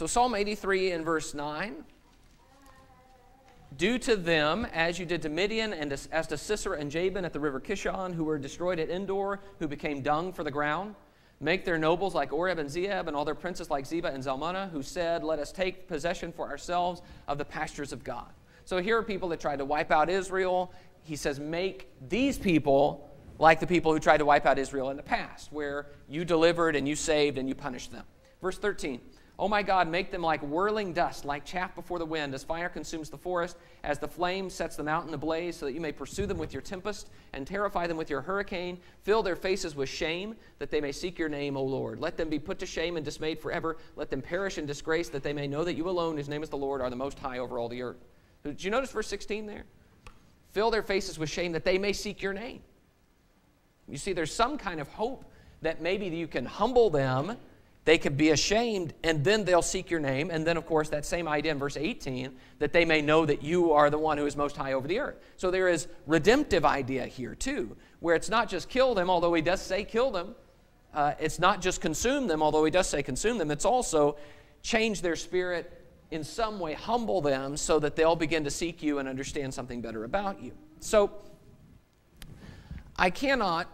So, 0.00 0.06
Psalm 0.06 0.34
83 0.34 0.92
in 0.92 1.04
verse 1.04 1.34
9 1.34 1.84
Do 3.76 3.98
to 3.98 4.16
them 4.16 4.66
as 4.72 4.98
you 4.98 5.04
did 5.04 5.20
to 5.20 5.28
Midian 5.28 5.74
and 5.74 5.92
as 5.92 6.26
to 6.28 6.38
Sisera 6.38 6.78
and 6.78 6.90
Jabin 6.90 7.26
at 7.26 7.34
the 7.34 7.38
river 7.38 7.60
Kishon, 7.60 8.14
who 8.14 8.24
were 8.24 8.38
destroyed 8.38 8.78
at 8.78 8.88
Endor, 8.88 9.40
who 9.58 9.68
became 9.68 10.00
dung 10.00 10.32
for 10.32 10.42
the 10.42 10.50
ground. 10.50 10.94
Make 11.40 11.64
their 11.64 11.78
nobles 11.78 12.14
like 12.14 12.32
Oreb 12.32 12.58
and 12.58 12.68
Zeeb, 12.68 13.06
and 13.06 13.16
all 13.16 13.24
their 13.24 13.34
princes 13.34 13.70
like 13.70 13.86
Zebah 13.86 14.12
and 14.14 14.22
Zalmunna, 14.22 14.70
who 14.70 14.82
said, 14.82 15.24
Let 15.24 15.38
us 15.38 15.52
take 15.52 15.88
possession 15.88 16.32
for 16.32 16.48
ourselves 16.48 17.00
of 17.26 17.38
the 17.38 17.44
pastures 17.44 17.92
of 17.92 18.04
God. 18.04 18.30
So 18.66 18.82
here 18.82 18.98
are 18.98 19.02
people 19.02 19.28
that 19.30 19.40
tried 19.40 19.56
to 19.56 19.64
wipe 19.64 19.90
out 19.90 20.10
Israel. 20.10 20.72
He 21.02 21.16
says, 21.16 21.40
Make 21.40 21.88
these 22.08 22.38
people 22.38 23.08
like 23.38 23.58
the 23.58 23.66
people 23.66 23.92
who 23.92 23.98
tried 23.98 24.18
to 24.18 24.26
wipe 24.26 24.44
out 24.44 24.58
Israel 24.58 24.90
in 24.90 24.98
the 24.98 25.02
past, 25.02 25.50
where 25.50 25.86
you 26.08 26.26
delivered 26.26 26.76
and 26.76 26.86
you 26.86 26.94
saved 26.94 27.38
and 27.38 27.48
you 27.48 27.54
punished 27.54 27.90
them. 27.90 28.04
Verse 28.42 28.58
13 28.58 29.00
Oh 29.40 29.48
my 29.48 29.62
God, 29.62 29.88
make 29.88 30.10
them 30.10 30.20
like 30.20 30.42
whirling 30.42 30.92
dust, 30.92 31.24
like 31.24 31.46
chaff 31.46 31.74
before 31.74 31.98
the 31.98 32.04
wind, 32.04 32.34
as 32.34 32.44
fire 32.44 32.68
consumes 32.68 33.08
the 33.08 33.16
forest, 33.16 33.56
as 33.84 33.98
the 33.98 34.06
flame 34.06 34.50
sets 34.50 34.76
the 34.76 34.82
mountain 34.82 35.14
ablaze, 35.14 35.56
so 35.56 35.64
that 35.64 35.72
you 35.72 35.80
may 35.80 35.92
pursue 35.92 36.26
them 36.26 36.36
with 36.36 36.52
your 36.52 36.60
tempest 36.60 37.08
and 37.32 37.46
terrify 37.46 37.86
them 37.86 37.96
with 37.96 38.10
your 38.10 38.20
hurricane. 38.20 38.76
Fill 39.02 39.22
their 39.22 39.36
faces 39.36 39.74
with 39.74 39.88
shame, 39.88 40.36
that 40.58 40.70
they 40.70 40.78
may 40.78 40.92
seek 40.92 41.18
your 41.18 41.30
name, 41.30 41.56
O 41.56 41.64
Lord. 41.64 42.00
Let 42.00 42.18
them 42.18 42.28
be 42.28 42.38
put 42.38 42.58
to 42.58 42.66
shame 42.66 42.98
and 42.98 43.04
dismayed 43.04 43.40
forever. 43.40 43.78
Let 43.96 44.10
them 44.10 44.20
perish 44.20 44.58
in 44.58 44.66
disgrace, 44.66 45.08
that 45.08 45.22
they 45.22 45.32
may 45.32 45.48
know 45.48 45.64
that 45.64 45.72
you 45.72 45.88
alone, 45.88 46.18
whose 46.18 46.28
name 46.28 46.42
is 46.42 46.50
the 46.50 46.58
Lord, 46.58 46.82
are 46.82 46.90
the 46.90 46.96
most 46.96 47.18
high 47.18 47.38
over 47.38 47.58
all 47.58 47.70
the 47.70 47.80
earth. 47.80 48.04
Did 48.44 48.62
you 48.62 48.70
notice 48.70 48.92
verse 48.92 49.08
16 49.08 49.46
there? 49.46 49.64
Fill 50.52 50.70
their 50.70 50.82
faces 50.82 51.18
with 51.18 51.30
shame, 51.30 51.52
that 51.52 51.64
they 51.64 51.78
may 51.78 51.94
seek 51.94 52.20
your 52.20 52.34
name. 52.34 52.60
You 53.88 53.96
see, 53.96 54.12
there's 54.12 54.34
some 54.34 54.58
kind 54.58 54.82
of 54.82 54.88
hope 54.88 55.24
that 55.62 55.80
maybe 55.80 56.08
you 56.08 56.26
can 56.26 56.44
humble 56.44 56.90
them 56.90 57.38
they 57.84 57.96
could 57.98 58.16
be 58.16 58.30
ashamed 58.30 58.92
and 59.02 59.24
then 59.24 59.44
they'll 59.44 59.62
seek 59.62 59.90
your 59.90 60.00
name. 60.00 60.30
And 60.30 60.46
then, 60.46 60.56
of 60.56 60.66
course, 60.66 60.90
that 60.90 61.06
same 61.06 61.26
idea 61.26 61.52
in 61.52 61.58
verse 61.58 61.76
18 61.76 62.32
that 62.58 62.72
they 62.72 62.84
may 62.84 63.00
know 63.00 63.24
that 63.24 63.42
you 63.42 63.72
are 63.72 63.88
the 63.88 63.98
one 63.98 64.18
who 64.18 64.26
is 64.26 64.36
most 64.36 64.56
high 64.56 64.74
over 64.74 64.86
the 64.86 64.98
earth. 64.98 65.16
So 65.36 65.50
there 65.50 65.68
is 65.68 65.88
redemptive 66.06 66.64
idea 66.64 67.06
here, 67.06 67.34
too, 67.34 67.76
where 68.00 68.14
it's 68.14 68.28
not 68.28 68.48
just 68.48 68.68
kill 68.68 68.94
them, 68.94 69.08
although 69.08 69.32
he 69.32 69.42
does 69.42 69.62
say 69.62 69.84
kill 69.84 70.10
them. 70.10 70.34
Uh, 70.92 71.14
it's 71.20 71.38
not 71.38 71.62
just 71.62 71.80
consume 71.80 72.26
them, 72.26 72.42
although 72.42 72.64
he 72.64 72.70
does 72.70 72.88
say 72.88 73.02
consume 73.02 73.38
them. 73.38 73.50
It's 73.50 73.64
also 73.64 74.16
change 74.62 75.00
their 75.00 75.16
spirit 75.16 75.80
in 76.10 76.24
some 76.24 76.58
way, 76.58 76.74
humble 76.74 77.20
them 77.20 77.56
so 77.56 77.78
that 77.78 77.96
they'll 77.96 78.16
begin 78.16 78.44
to 78.44 78.50
seek 78.50 78.82
you 78.82 78.98
and 78.98 79.08
understand 79.08 79.54
something 79.54 79.80
better 79.80 80.04
about 80.04 80.42
you. 80.42 80.52
So 80.80 81.12
I 82.96 83.10
cannot 83.10 83.68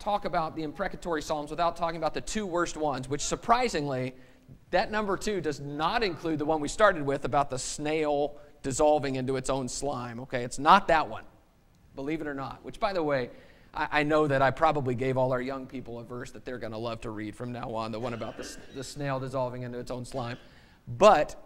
talk 0.00 0.24
about 0.24 0.56
the 0.56 0.62
imprecatory 0.62 1.22
Psalms 1.22 1.50
without 1.50 1.76
talking 1.76 1.98
about 1.98 2.14
the 2.14 2.20
two 2.20 2.46
worst 2.46 2.76
ones, 2.76 3.08
which 3.08 3.20
surprisingly, 3.20 4.14
that 4.70 4.90
number 4.90 5.16
two 5.16 5.40
does 5.40 5.60
not 5.60 6.02
include 6.02 6.38
the 6.38 6.44
one 6.44 6.60
we 6.60 6.68
started 6.68 7.04
with 7.04 7.24
about 7.24 7.50
the 7.50 7.58
snail 7.58 8.36
dissolving 8.62 9.16
into 9.16 9.36
its 9.36 9.50
own 9.50 9.68
slime. 9.68 10.20
Okay, 10.20 10.42
it's 10.42 10.58
not 10.58 10.88
that 10.88 11.08
one, 11.08 11.24
believe 11.94 12.20
it 12.20 12.26
or 12.26 12.34
not. 12.34 12.64
Which, 12.64 12.80
by 12.80 12.92
the 12.92 13.02
way, 13.02 13.30
I, 13.72 13.88
I 13.92 14.02
know 14.02 14.26
that 14.26 14.42
I 14.42 14.50
probably 14.50 14.94
gave 14.94 15.16
all 15.16 15.32
our 15.32 15.40
young 15.40 15.66
people 15.66 15.98
a 15.98 16.04
verse 16.04 16.30
that 16.32 16.44
they're 16.44 16.58
going 16.58 16.72
to 16.72 16.78
love 16.78 17.00
to 17.02 17.10
read 17.10 17.36
from 17.36 17.52
now 17.52 17.74
on, 17.74 17.92
the 17.92 18.00
one 18.00 18.14
about 18.14 18.36
the, 18.36 18.56
the 18.74 18.84
snail 18.84 19.20
dissolving 19.20 19.62
into 19.62 19.78
its 19.78 19.90
own 19.90 20.04
slime. 20.04 20.38
But 20.88 21.36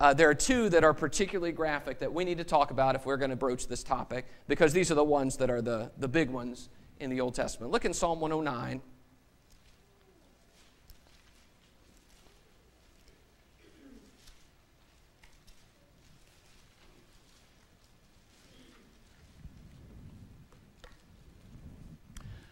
uh, 0.00 0.14
there 0.14 0.28
are 0.28 0.34
two 0.34 0.68
that 0.68 0.84
are 0.84 0.94
particularly 0.94 1.52
graphic 1.52 1.98
that 2.00 2.12
we 2.12 2.24
need 2.24 2.38
to 2.38 2.44
talk 2.44 2.70
about 2.70 2.94
if 2.94 3.06
we're 3.06 3.16
going 3.16 3.30
to 3.30 3.36
broach 3.36 3.68
this 3.68 3.82
topic, 3.82 4.26
because 4.48 4.72
these 4.72 4.90
are 4.90 4.96
the 4.96 5.04
ones 5.04 5.36
that 5.38 5.50
are 5.50 5.62
the, 5.62 5.90
the 5.98 6.08
big 6.08 6.30
ones 6.30 6.68
in 7.02 7.10
the 7.10 7.20
Old 7.20 7.34
Testament. 7.34 7.72
Look 7.72 7.84
in 7.84 7.92
Psalm 7.92 8.20
109. 8.20 8.80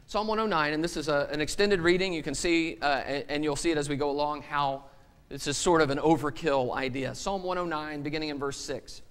Psalm 0.06 0.26
109, 0.26 0.72
and 0.72 0.82
this 0.82 0.96
is 0.96 1.06
a, 1.06 1.28
an 1.30 1.40
extended 1.40 1.80
reading. 1.80 2.12
You 2.12 2.24
can 2.24 2.34
see, 2.34 2.78
uh, 2.82 2.86
and, 3.28 3.44
you'll 3.44 3.54
see 3.54 3.70
it 3.70 3.78
as 3.78 3.88
we 3.88 3.94
go 3.94 4.10
along, 4.10 4.42
how 4.42 4.82
this 5.28 5.46
is 5.46 5.56
sort 5.56 5.80
of 5.80 5.90
an 5.90 5.98
overkill 5.98 6.74
idea. 6.74 7.14
Psalm 7.14 7.44
109, 7.44 8.02
beginning 8.02 8.30
in 8.30 8.38
verse 8.40 8.56
6. 8.56 9.02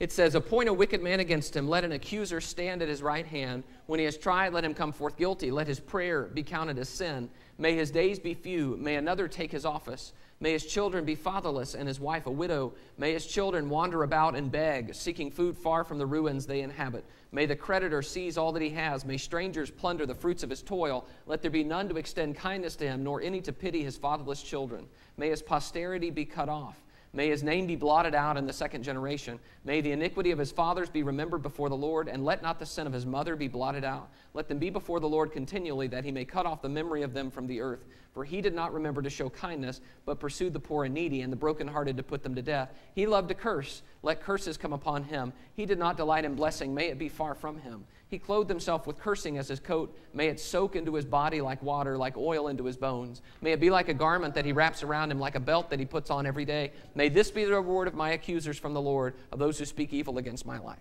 It 0.00 0.10
says, 0.10 0.34
Appoint 0.34 0.70
a 0.70 0.72
wicked 0.72 1.02
man 1.02 1.20
against 1.20 1.54
him. 1.54 1.68
Let 1.68 1.84
an 1.84 1.92
accuser 1.92 2.40
stand 2.40 2.80
at 2.80 2.88
his 2.88 3.02
right 3.02 3.26
hand. 3.26 3.64
When 3.84 4.00
he 4.00 4.06
has 4.06 4.16
tried, 4.16 4.54
let 4.54 4.64
him 4.64 4.72
come 4.72 4.92
forth 4.92 5.18
guilty. 5.18 5.50
Let 5.50 5.66
his 5.66 5.78
prayer 5.78 6.22
be 6.22 6.42
counted 6.42 6.78
as 6.78 6.88
sin. 6.88 7.28
May 7.58 7.74
his 7.74 7.90
days 7.90 8.18
be 8.18 8.32
few. 8.32 8.78
May 8.78 8.96
another 8.96 9.28
take 9.28 9.52
his 9.52 9.66
office. 9.66 10.14
May 10.42 10.52
his 10.52 10.64
children 10.64 11.04
be 11.04 11.14
fatherless 11.14 11.74
and 11.74 11.86
his 11.86 12.00
wife 12.00 12.24
a 12.24 12.30
widow. 12.30 12.72
May 12.96 13.12
his 13.12 13.26
children 13.26 13.68
wander 13.68 14.02
about 14.02 14.34
and 14.34 14.50
beg, 14.50 14.94
seeking 14.94 15.30
food 15.30 15.54
far 15.54 15.84
from 15.84 15.98
the 15.98 16.06
ruins 16.06 16.46
they 16.46 16.62
inhabit. 16.62 17.04
May 17.30 17.44
the 17.44 17.54
creditor 17.54 18.00
seize 18.00 18.38
all 18.38 18.52
that 18.52 18.62
he 18.62 18.70
has. 18.70 19.04
May 19.04 19.18
strangers 19.18 19.70
plunder 19.70 20.06
the 20.06 20.14
fruits 20.14 20.42
of 20.42 20.48
his 20.48 20.62
toil. 20.62 21.04
Let 21.26 21.42
there 21.42 21.50
be 21.50 21.62
none 21.62 21.90
to 21.90 21.98
extend 21.98 22.36
kindness 22.36 22.74
to 22.76 22.86
him, 22.86 23.04
nor 23.04 23.20
any 23.20 23.42
to 23.42 23.52
pity 23.52 23.84
his 23.84 23.98
fatherless 23.98 24.42
children. 24.42 24.86
May 25.18 25.28
his 25.28 25.42
posterity 25.42 26.08
be 26.08 26.24
cut 26.24 26.48
off. 26.48 26.80
May 27.12 27.28
his 27.28 27.42
name 27.42 27.66
be 27.66 27.74
blotted 27.74 28.14
out 28.14 28.36
in 28.36 28.46
the 28.46 28.52
second 28.52 28.84
generation. 28.84 29.40
May 29.64 29.80
the 29.80 29.90
iniquity 29.90 30.30
of 30.30 30.38
his 30.38 30.52
fathers 30.52 30.88
be 30.88 31.02
remembered 31.02 31.42
before 31.42 31.68
the 31.68 31.76
Lord, 31.76 32.08
and 32.08 32.24
let 32.24 32.42
not 32.42 32.58
the 32.58 32.66
sin 32.66 32.86
of 32.86 32.92
his 32.92 33.04
mother 33.04 33.34
be 33.34 33.48
blotted 33.48 33.84
out. 33.84 34.10
Let 34.32 34.48
them 34.48 34.58
be 34.58 34.70
before 34.70 35.00
the 35.00 35.08
Lord 35.08 35.32
continually, 35.32 35.88
that 35.88 36.04
he 36.04 36.12
may 36.12 36.24
cut 36.24 36.46
off 36.46 36.62
the 36.62 36.68
memory 36.68 37.02
of 37.02 37.12
them 37.12 37.30
from 37.30 37.46
the 37.46 37.60
earth. 37.60 37.84
For 38.12 38.24
he 38.24 38.40
did 38.40 38.54
not 38.54 38.72
remember 38.72 39.02
to 39.02 39.10
show 39.10 39.28
kindness, 39.28 39.80
but 40.04 40.18
pursued 40.18 40.52
the 40.52 40.60
poor 40.60 40.84
and 40.84 40.94
needy, 40.94 41.22
and 41.22 41.32
the 41.32 41.36
brokenhearted 41.36 41.96
to 41.96 42.02
put 42.02 42.22
them 42.22 42.34
to 42.34 42.42
death. 42.42 42.72
He 42.94 43.06
loved 43.06 43.28
to 43.28 43.34
curse. 43.34 43.82
Let 44.02 44.22
curses 44.22 44.56
come 44.56 44.72
upon 44.72 45.04
him. 45.04 45.32
He 45.54 45.66
did 45.66 45.78
not 45.78 45.96
delight 45.96 46.24
in 46.24 46.34
blessing. 46.34 46.74
May 46.74 46.86
it 46.86 46.98
be 46.98 47.08
far 47.08 47.34
from 47.34 47.58
him. 47.58 47.84
He 48.08 48.18
clothed 48.18 48.50
himself 48.50 48.86
with 48.86 48.98
cursing 48.98 49.38
as 49.38 49.46
his 49.46 49.60
coat. 49.60 49.96
May 50.12 50.26
it 50.26 50.40
soak 50.40 50.74
into 50.74 50.94
his 50.94 51.04
body 51.04 51.40
like 51.40 51.62
water, 51.62 51.96
like 51.96 52.16
oil 52.16 52.48
into 52.48 52.64
his 52.64 52.76
bones. 52.76 53.22
May 53.40 53.52
it 53.52 53.60
be 53.60 53.70
like 53.70 53.88
a 53.88 53.94
garment 53.94 54.34
that 54.34 54.44
he 54.44 54.52
wraps 54.52 54.82
around 54.82 55.12
him, 55.12 55.20
like 55.20 55.36
a 55.36 55.40
belt 55.40 55.70
that 55.70 55.78
he 55.78 55.86
puts 55.86 56.10
on 56.10 56.26
every 56.26 56.44
day. 56.44 56.72
May 56.96 57.08
this 57.08 57.30
be 57.30 57.44
the 57.44 57.52
reward 57.52 57.86
of 57.86 57.94
my 57.94 58.10
accusers 58.10 58.58
from 58.58 58.74
the 58.74 58.80
Lord, 58.80 59.14
of 59.30 59.38
those 59.38 59.58
who 59.58 59.64
speak 59.64 59.92
evil 59.92 60.18
against 60.18 60.44
my 60.44 60.58
life. 60.58 60.78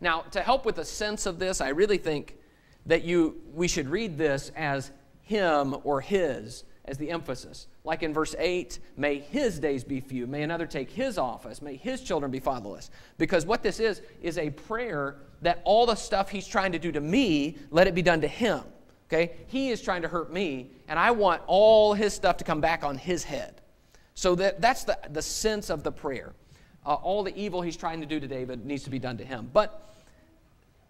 Now, 0.00 0.22
to 0.32 0.40
help 0.40 0.64
with 0.64 0.78
a 0.78 0.84
sense 0.84 1.26
of 1.26 1.38
this, 1.38 1.60
I 1.60 1.68
really 1.68 1.98
think 1.98 2.36
that 2.86 3.04
you, 3.04 3.40
we 3.54 3.68
should 3.68 3.88
read 3.88 4.18
this 4.18 4.52
as 4.56 4.90
him 5.22 5.76
or 5.84 6.00
his 6.00 6.64
as 6.84 6.98
the 6.98 7.10
emphasis. 7.10 7.66
Like 7.82 8.02
in 8.02 8.12
verse 8.12 8.34
8, 8.38 8.78
may 8.96 9.18
his 9.18 9.58
days 9.58 9.84
be 9.84 10.00
few. 10.00 10.26
May 10.26 10.42
another 10.42 10.66
take 10.66 10.90
his 10.90 11.16
office. 11.16 11.62
May 11.62 11.76
his 11.76 12.02
children 12.02 12.30
be 12.30 12.40
fatherless. 12.40 12.90
Because 13.16 13.46
what 13.46 13.62
this 13.62 13.80
is, 13.80 14.02
is 14.22 14.36
a 14.38 14.50
prayer 14.50 15.16
that 15.42 15.62
all 15.64 15.86
the 15.86 15.94
stuff 15.94 16.28
he's 16.28 16.46
trying 16.46 16.72
to 16.72 16.78
do 16.78 16.92
to 16.92 17.00
me, 17.00 17.56
let 17.70 17.86
it 17.86 17.94
be 17.94 18.02
done 18.02 18.20
to 18.20 18.28
him. 18.28 18.60
Okay? 19.08 19.32
He 19.46 19.70
is 19.70 19.80
trying 19.80 20.02
to 20.02 20.08
hurt 20.08 20.32
me, 20.32 20.70
and 20.88 20.98
I 20.98 21.10
want 21.10 21.42
all 21.46 21.94
his 21.94 22.12
stuff 22.12 22.36
to 22.38 22.44
come 22.44 22.60
back 22.60 22.84
on 22.84 22.96
his 22.96 23.24
head. 23.24 23.60
So 24.14 24.34
that, 24.36 24.60
that's 24.60 24.84
the, 24.84 24.98
the 25.10 25.22
sense 25.22 25.70
of 25.70 25.82
the 25.82 25.92
prayer. 25.92 26.34
Uh, 26.86 26.94
all 26.94 27.22
the 27.22 27.34
evil 27.36 27.62
he's 27.62 27.76
trying 27.76 28.00
to 28.00 28.06
do 28.06 28.20
to 28.20 28.26
David 28.26 28.64
needs 28.64 28.84
to 28.84 28.90
be 28.90 28.98
done 28.98 29.16
to 29.18 29.24
him. 29.24 29.50
But 29.52 29.94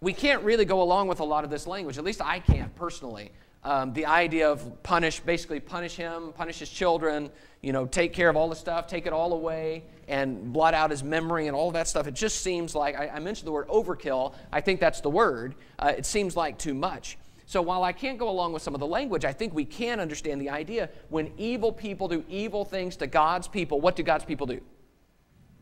we 0.01 0.13
can't 0.13 0.43
really 0.43 0.65
go 0.65 0.81
along 0.81 1.07
with 1.07 1.19
a 1.19 1.23
lot 1.23 1.43
of 1.43 1.49
this 1.49 1.67
language. 1.67 1.97
At 1.97 2.03
least 2.03 2.21
I 2.21 2.39
can't 2.39 2.75
personally 2.75 3.31
um, 3.65 3.93
the 3.93 4.05
idea 4.05 4.49
of 4.49 4.83
punish, 4.83 5.19
basically 5.19 5.59
punish 5.59 5.95
him, 5.95 6.31
punish 6.33 6.59
his 6.59 6.69
children, 6.69 7.31
you 7.61 7.73
know, 7.73 7.87
take 7.87 8.13
care 8.13 8.29
of 8.29 8.35
all 8.35 8.47
the 8.47 8.55
stuff, 8.55 8.85
take 8.85 9.07
it 9.07 9.13
all 9.13 9.33
away, 9.33 9.83
and 10.07 10.53
blot 10.53 10.75
out 10.75 10.91
his 10.91 11.03
memory 11.03 11.47
and 11.47 11.55
all 11.55 11.71
that 11.71 11.87
stuff. 11.87 12.05
It 12.05 12.13
just 12.13 12.41
seems 12.41 12.75
like, 12.75 12.95
I, 12.95 13.07
I 13.07 13.19
mentioned 13.19 13.47
the 13.47 13.51
word 13.51 13.67
overkill. 13.67 14.35
I 14.53 14.61
think 14.61 14.79
that's 14.79 15.01
the 15.01 15.09
word. 15.09 15.55
Uh, 15.79 15.93
it 15.97 16.05
seems 16.05 16.37
like 16.37 16.59
too 16.59 16.75
much. 16.75 17.17
So 17.47 17.59
while 17.61 17.83
I 17.83 17.91
can't 17.91 18.19
go 18.19 18.29
along 18.29 18.53
with 18.53 18.61
some 18.61 18.75
of 18.75 18.79
the 18.79 18.87
language, 18.87 19.25
I 19.25 19.33
think 19.33 19.53
we 19.55 19.65
can 19.65 19.99
understand 19.99 20.39
the 20.39 20.49
idea 20.51 20.89
when 21.09 21.31
evil 21.37 21.71
people 21.71 22.07
do 22.07 22.23
evil 22.29 22.65
things 22.65 22.95
to 22.97 23.07
God's 23.07 23.47
people, 23.47 23.81
what 23.81 23.95
do 23.95 24.03
God's 24.03 24.25
people 24.25 24.45
do? 24.45 24.61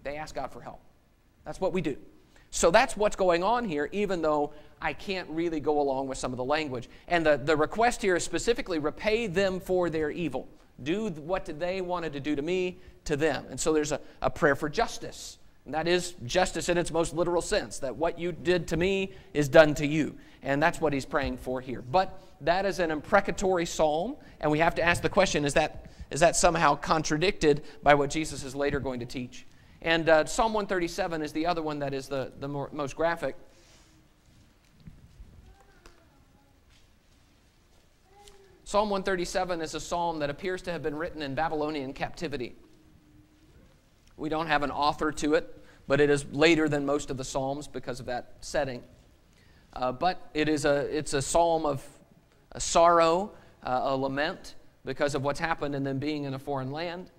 They 0.04 0.18
ask 0.18 0.36
God 0.36 0.52
for 0.52 0.62
help. 0.62 0.82
That's 1.46 1.60
what 1.60 1.74
we 1.74 1.82
do. 1.82 1.98
So 2.52 2.70
that's 2.70 2.96
what's 2.96 3.16
going 3.16 3.44
on 3.44 3.66
here, 3.66 3.90
even 3.92 4.22
though 4.22 4.54
I 4.80 4.94
can't 4.94 5.28
really 5.30 5.60
go 5.60 5.82
along 5.82 6.08
with 6.08 6.18
some 6.18 6.32
of 6.32 6.38
the 6.38 6.44
language. 6.44 6.88
And 7.08 7.26
the, 7.26 7.38
the 7.38 7.58
request 7.58 8.02
here 8.02 8.16
is 8.16 8.24
specifically 8.24 8.80
repay 8.80 9.28
them 9.28 9.60
for 9.60 9.90
their 9.90 10.12
evil. 10.12 10.48
Do 10.84 11.10
what 11.10 11.46
they 11.60 11.82
wanted 11.82 12.14
to 12.14 12.20
do 12.20 12.36
to 12.36 12.42
me, 12.42 12.78
to 13.06 13.16
them. 13.16 13.46
And 13.50 13.60
so 13.60 13.74
there's 13.74 13.92
a, 13.92 14.00
a 14.22 14.30
prayer 14.30 14.56
for 14.56 14.70
justice. 14.70 15.40
And 15.66 15.74
that 15.74 15.88
is 15.88 16.16
justice 16.26 16.70
in 16.70 16.78
its 16.78 16.92
most 16.92 17.16
literal 17.16 17.42
sense, 17.42 17.80
that 17.80 17.96
what 17.96 18.20
you 18.20 18.32
did 18.32 18.68
to 18.68 18.78
me 18.78 19.14
is 19.34 19.48
done 19.48 19.74
to 19.76 19.88
you. 19.88 20.16
And 20.42 20.62
that's 20.62 20.82
what 20.82 20.94
he's 20.94 21.06
praying 21.06 21.38
for 21.38 21.62
here. 21.62 21.82
But 21.82 22.22
that 22.42 22.66
is 22.66 22.80
an 22.80 22.92
imprecatory 22.92 23.66
psalm, 23.66 24.18
and 24.42 24.52
we 24.52 24.60
have 24.60 24.76
to 24.76 24.84
ask 24.84 25.02
the 25.02 25.10
question 25.10 25.46
is 25.46 25.54
that, 25.54 25.86
is 26.12 26.20
that 26.20 26.36
somehow 26.36 26.76
contradicted 26.76 27.64
by 27.82 27.96
what 27.96 28.10
Jesus 28.10 28.44
is 28.44 28.54
later 28.54 28.80
going 28.80 29.00
to 29.00 29.06
teach? 29.06 29.48
And 29.84 30.08
uh, 30.08 30.26
Psalm 30.26 30.54
137 30.54 31.22
is 31.22 31.34
the 31.34 31.46
other 31.46 31.62
one 31.62 31.80
that 31.80 31.94
is 31.94 32.08
the, 32.08 32.32
the 32.40 32.48
more, 32.48 32.70
most 32.72 32.96
graphic. 32.96 33.36
Psalm 38.64 38.90
137 38.90 39.62
is 39.62 39.76
a 39.76 39.82
psalm 39.82 40.20
that 40.20 40.30
appears 40.30 40.62
to 40.64 40.72
have 40.72 40.82
been 40.82 40.96
written 40.96 41.22
in 41.22 41.36
Babylonian 41.36 41.92
captivity. 41.92 42.56
We 44.16 44.30
don't 44.30 44.48
have 44.48 44.64
an 44.64 44.72
author 44.72 45.12
to 45.12 45.34
it, 45.34 45.62
but 45.86 46.00
it 46.00 46.10
is 46.10 46.26
later 46.32 46.70
than 46.70 46.86
most 46.86 47.12
of 47.12 47.18
the 47.18 47.26
psalms 47.26 47.68
because 47.68 48.00
of 48.00 48.06
that 48.06 48.36
setting. 48.40 48.84
Uh, 49.74 49.92
but 49.92 50.30
it 50.34 50.48
is 50.48 50.64
a, 50.64 50.98
it's 50.98 51.14
a 51.14 51.22
psalm 51.22 51.66
of 51.66 51.86
a 52.54 52.62
sorrow, 52.62 53.34
uh, 53.64 53.82
a 53.84 53.98
lament 53.98 54.56
because 54.86 55.14
of 55.14 55.24
what's 55.24 55.42
happened 55.42 55.76
and 55.76 55.86
them 55.86 56.00
being 56.00 56.24
in 56.24 56.36
a 56.36 56.40
foreign 56.40 56.72
land. 56.72 57.12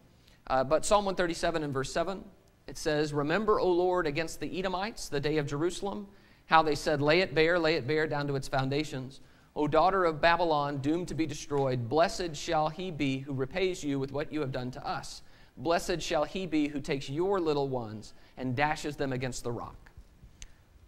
Uh, 0.47 0.65
but 0.65 0.87
Psalm 0.87 1.05
137 1.05 1.63
and 1.63 1.75
verse 1.75 1.93
7 1.93 2.25
it 2.67 2.79
says, 2.79 3.13
Remember, 3.13 3.61
O 3.61 3.71
Lord, 3.71 4.07
against 4.07 4.41
the 4.41 4.59
Edomites, 4.59 5.09
the 5.09 5.21
day 5.21 5.39
of 5.39 5.47
Jerusalem, 5.47 6.07
how 6.47 6.63
they 6.63 6.75
said, 6.75 7.03
Lay 7.03 7.21
it 7.21 7.35
bare, 7.35 7.59
lay 7.59 7.75
it 7.75 7.87
bare 7.87 8.07
down 8.07 8.27
to 8.29 8.37
its 8.37 8.49
foundations. 8.49 9.21
O 9.57 9.69
daughter 9.69 10.05
of 10.05 10.21
Babylon, 10.21 10.79
doomed 10.79 11.09
to 11.09 11.15
be 11.15 11.27
destroyed, 11.27 11.89
blessed 11.89 12.35
shall 12.35 12.69
he 12.69 12.91
be 12.91 13.19
who 13.19 13.33
repays 13.33 13.85
you 13.85 13.99
with 14.01 14.11
what 14.11 14.33
you 14.33 14.41
have 14.41 14.51
done 14.51 14.71
to 14.73 14.85
us. 14.87 15.23
Blessed 15.57 16.03
shall 16.03 16.25
he 16.25 16.47
be 16.47 16.67
who 16.67 16.81
takes 16.81 17.09
your 17.09 17.39
little 17.39 17.69
ones 17.69 18.15
and 18.37 18.57
dashes 18.57 18.97
them 18.97 19.13
against 19.13 19.45
the 19.45 19.53
rock. 19.53 19.77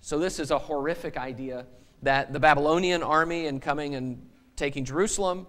So, 0.01 0.19
this 0.19 0.41
is 0.41 0.51
a 0.51 0.59
horrific 0.59 1.17
idea 1.17 1.67
that 2.03 2.33
the 2.33 2.41
Babylonian 2.41 3.03
army, 3.03 3.47
in 3.47 3.61
coming 3.61 3.95
and 3.95 4.29
taking 4.57 4.85
Jerusalem, 4.85 5.47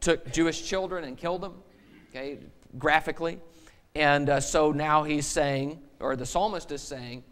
took 0.00 0.32
Jewish 0.32 0.64
children 0.64 1.04
and 1.04 1.16
killed 1.16 1.42
them, 1.42 1.54
okay, 2.10 2.38
graphically. 2.78 3.38
And 3.94 4.30
uh, 4.30 4.40
so 4.40 4.72
now 4.72 5.02
he's 5.02 5.26
saying, 5.26 5.80
or 5.98 6.16
the 6.16 6.26
psalmist 6.26 6.70
is 6.72 6.82
saying, 6.82 7.24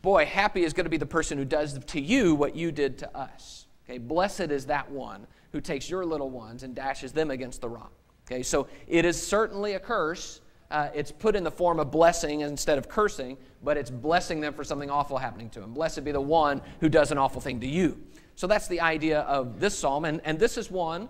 Boy, 0.00 0.26
happy 0.26 0.62
is 0.64 0.72
going 0.72 0.84
to 0.84 0.90
be 0.90 0.96
the 0.96 1.06
person 1.06 1.38
who 1.38 1.44
does 1.44 1.78
to 1.78 2.00
you 2.00 2.34
what 2.34 2.54
you 2.54 2.70
did 2.70 2.98
to 2.98 3.16
us. 3.16 3.66
Okay, 3.84 3.98
blessed 3.98 4.52
is 4.52 4.66
that 4.66 4.90
one 4.90 5.26
who 5.50 5.60
takes 5.60 5.90
your 5.90 6.04
little 6.04 6.30
ones 6.30 6.62
and 6.62 6.74
dashes 6.74 7.12
them 7.12 7.30
against 7.30 7.60
the 7.60 7.68
rock. 7.68 7.92
Okay, 8.26 8.42
so 8.42 8.68
it 8.86 9.04
is 9.04 9.20
certainly 9.20 9.74
a 9.74 9.80
curse. 9.80 10.40
Uh, 10.70 10.90
it's 10.94 11.10
put 11.10 11.34
in 11.34 11.42
the 11.42 11.50
form 11.50 11.80
of 11.80 11.90
blessing 11.90 12.42
instead 12.42 12.78
of 12.78 12.88
cursing, 12.88 13.38
but 13.64 13.76
it's 13.76 13.90
blessing 13.90 14.40
them 14.40 14.52
for 14.52 14.62
something 14.62 14.90
awful 14.90 15.16
happening 15.16 15.48
to 15.50 15.60
them. 15.60 15.72
Blessed 15.72 16.04
be 16.04 16.12
the 16.12 16.20
one 16.20 16.60
who 16.80 16.88
does 16.88 17.10
an 17.10 17.18
awful 17.18 17.40
thing 17.40 17.58
to 17.60 17.66
you. 17.66 17.98
So 18.36 18.46
that's 18.46 18.68
the 18.68 18.80
idea 18.80 19.20
of 19.20 19.58
this 19.58 19.76
psalm, 19.76 20.04
and, 20.04 20.20
and 20.24 20.38
this 20.38 20.58
is 20.58 20.70
one 20.70 21.08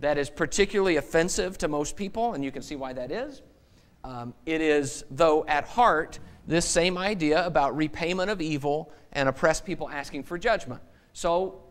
that 0.00 0.18
is 0.18 0.28
particularly 0.28 0.96
offensive 0.96 1.56
to 1.58 1.68
most 1.68 1.96
people, 1.96 2.34
and 2.34 2.44
you 2.44 2.50
can 2.50 2.62
see 2.62 2.76
why 2.76 2.92
that 2.92 3.10
is. 3.10 3.42
Um, 4.04 4.34
it 4.46 4.60
is, 4.60 5.04
though, 5.10 5.44
at 5.46 5.64
heart, 5.64 6.18
this 6.46 6.64
same 6.64 6.96
idea 6.96 7.44
about 7.44 7.76
repayment 7.76 8.30
of 8.30 8.40
evil 8.40 8.92
and 9.12 9.28
oppressed 9.28 9.64
people 9.64 9.88
asking 9.88 10.22
for 10.22 10.38
judgment. 10.38 10.80
So 11.12 11.62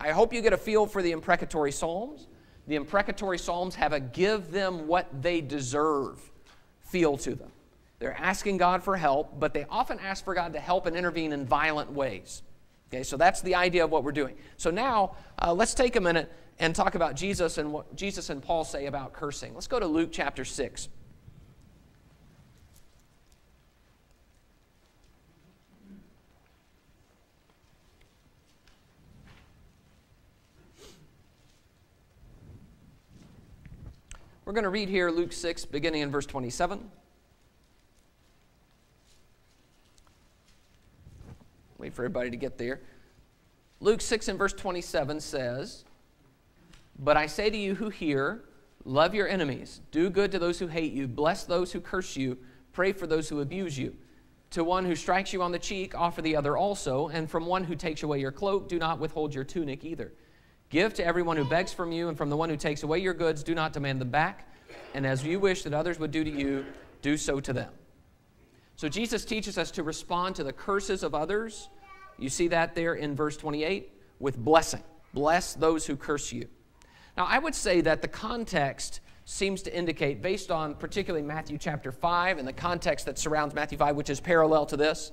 I 0.00 0.10
hope 0.10 0.32
you 0.32 0.42
get 0.42 0.52
a 0.52 0.58
feel 0.58 0.86
for 0.86 1.02
the 1.02 1.12
imprecatory 1.12 1.72
Psalms. 1.72 2.26
The 2.66 2.76
imprecatory 2.76 3.38
Psalms 3.38 3.74
have 3.74 3.92
a 3.92 4.00
give 4.00 4.50
them 4.50 4.86
what 4.86 5.22
they 5.22 5.40
deserve 5.40 6.20
feel 6.80 7.16
to 7.18 7.34
them. 7.34 7.50
They're 7.98 8.16
asking 8.18 8.56
God 8.56 8.82
for 8.82 8.96
help, 8.96 9.38
but 9.38 9.54
they 9.54 9.66
often 9.70 9.98
ask 10.00 10.24
for 10.24 10.34
God 10.34 10.52
to 10.54 10.60
help 10.60 10.86
and 10.86 10.96
intervene 10.96 11.32
in 11.32 11.46
violent 11.46 11.92
ways. 11.92 12.42
Okay, 12.88 13.02
so 13.02 13.16
that's 13.16 13.40
the 13.40 13.54
idea 13.54 13.84
of 13.84 13.90
what 13.90 14.04
we're 14.04 14.12
doing. 14.12 14.36
So 14.56 14.70
now 14.70 15.16
uh, 15.40 15.52
let's 15.52 15.74
take 15.74 15.96
a 15.96 16.00
minute 16.00 16.30
and 16.58 16.74
talk 16.74 16.94
about 16.94 17.16
Jesus 17.16 17.58
and 17.58 17.72
what 17.72 17.96
Jesus 17.96 18.30
and 18.30 18.42
Paul 18.42 18.64
say 18.64 18.86
about 18.86 19.12
cursing. 19.12 19.54
Let's 19.54 19.66
go 19.66 19.80
to 19.80 19.86
Luke 19.86 20.10
chapter 20.12 20.44
6. 20.44 20.88
We're 34.44 34.52
going 34.52 34.64
to 34.64 34.70
read 34.70 34.90
here 34.90 35.10
Luke 35.10 35.32
6, 35.32 35.64
beginning 35.64 36.02
in 36.02 36.10
verse 36.10 36.26
27. 36.26 36.90
Wait 41.78 41.94
for 41.94 42.02
everybody 42.02 42.28
to 42.28 42.36
get 42.36 42.58
there. 42.58 42.80
Luke 43.80 44.02
6 44.02 44.28
and 44.28 44.38
verse 44.38 44.52
27 44.52 45.20
says, 45.20 45.84
But 46.98 47.16
I 47.16 47.26
say 47.26 47.48
to 47.48 47.56
you 47.56 47.74
who 47.74 47.88
hear, 47.88 48.44
love 48.84 49.14
your 49.14 49.28
enemies, 49.28 49.80
do 49.90 50.10
good 50.10 50.30
to 50.32 50.38
those 50.38 50.58
who 50.58 50.66
hate 50.66 50.92
you, 50.92 51.08
bless 51.08 51.44
those 51.44 51.72
who 51.72 51.80
curse 51.80 52.14
you, 52.14 52.36
pray 52.74 52.92
for 52.92 53.06
those 53.06 53.30
who 53.30 53.40
abuse 53.40 53.78
you. 53.78 53.96
To 54.50 54.62
one 54.62 54.84
who 54.84 54.94
strikes 54.94 55.32
you 55.32 55.42
on 55.42 55.52
the 55.52 55.58
cheek, 55.58 55.98
offer 55.98 56.20
the 56.20 56.36
other 56.36 56.54
also, 56.54 57.08
and 57.08 57.30
from 57.30 57.46
one 57.46 57.64
who 57.64 57.74
takes 57.74 58.02
away 58.02 58.20
your 58.20 58.30
cloak, 58.30 58.68
do 58.68 58.78
not 58.78 58.98
withhold 58.98 59.34
your 59.34 59.44
tunic 59.44 59.86
either. 59.86 60.12
Give 60.74 60.92
to 60.94 61.06
everyone 61.06 61.36
who 61.36 61.44
begs 61.44 61.72
from 61.72 61.92
you, 61.92 62.08
and 62.08 62.18
from 62.18 62.30
the 62.30 62.36
one 62.36 62.50
who 62.50 62.56
takes 62.56 62.82
away 62.82 62.98
your 62.98 63.14
goods, 63.14 63.44
do 63.44 63.54
not 63.54 63.72
demand 63.72 64.00
them 64.00 64.10
back. 64.10 64.52
And 64.92 65.06
as 65.06 65.24
you 65.24 65.38
wish 65.38 65.62
that 65.62 65.72
others 65.72 66.00
would 66.00 66.10
do 66.10 66.24
to 66.24 66.30
you, 66.30 66.66
do 67.00 67.16
so 67.16 67.38
to 67.38 67.52
them. 67.52 67.72
So 68.74 68.88
Jesus 68.88 69.24
teaches 69.24 69.56
us 69.56 69.70
to 69.70 69.84
respond 69.84 70.34
to 70.34 70.42
the 70.42 70.52
curses 70.52 71.04
of 71.04 71.14
others. 71.14 71.68
You 72.18 72.28
see 72.28 72.48
that 72.48 72.74
there 72.74 72.94
in 72.94 73.14
verse 73.14 73.36
28 73.36 73.92
with 74.18 74.36
blessing. 74.36 74.82
Bless 75.12 75.54
those 75.54 75.86
who 75.86 75.94
curse 75.94 76.32
you. 76.32 76.48
Now, 77.16 77.26
I 77.26 77.38
would 77.38 77.54
say 77.54 77.80
that 77.82 78.02
the 78.02 78.08
context 78.08 78.98
seems 79.26 79.62
to 79.62 79.72
indicate, 79.72 80.22
based 80.22 80.50
on 80.50 80.74
particularly 80.74 81.24
Matthew 81.24 81.56
chapter 81.56 81.92
5 81.92 82.38
and 82.38 82.48
the 82.48 82.52
context 82.52 83.06
that 83.06 83.16
surrounds 83.16 83.54
Matthew 83.54 83.78
5, 83.78 83.94
which 83.94 84.10
is 84.10 84.18
parallel 84.18 84.66
to 84.66 84.76
this, 84.76 85.12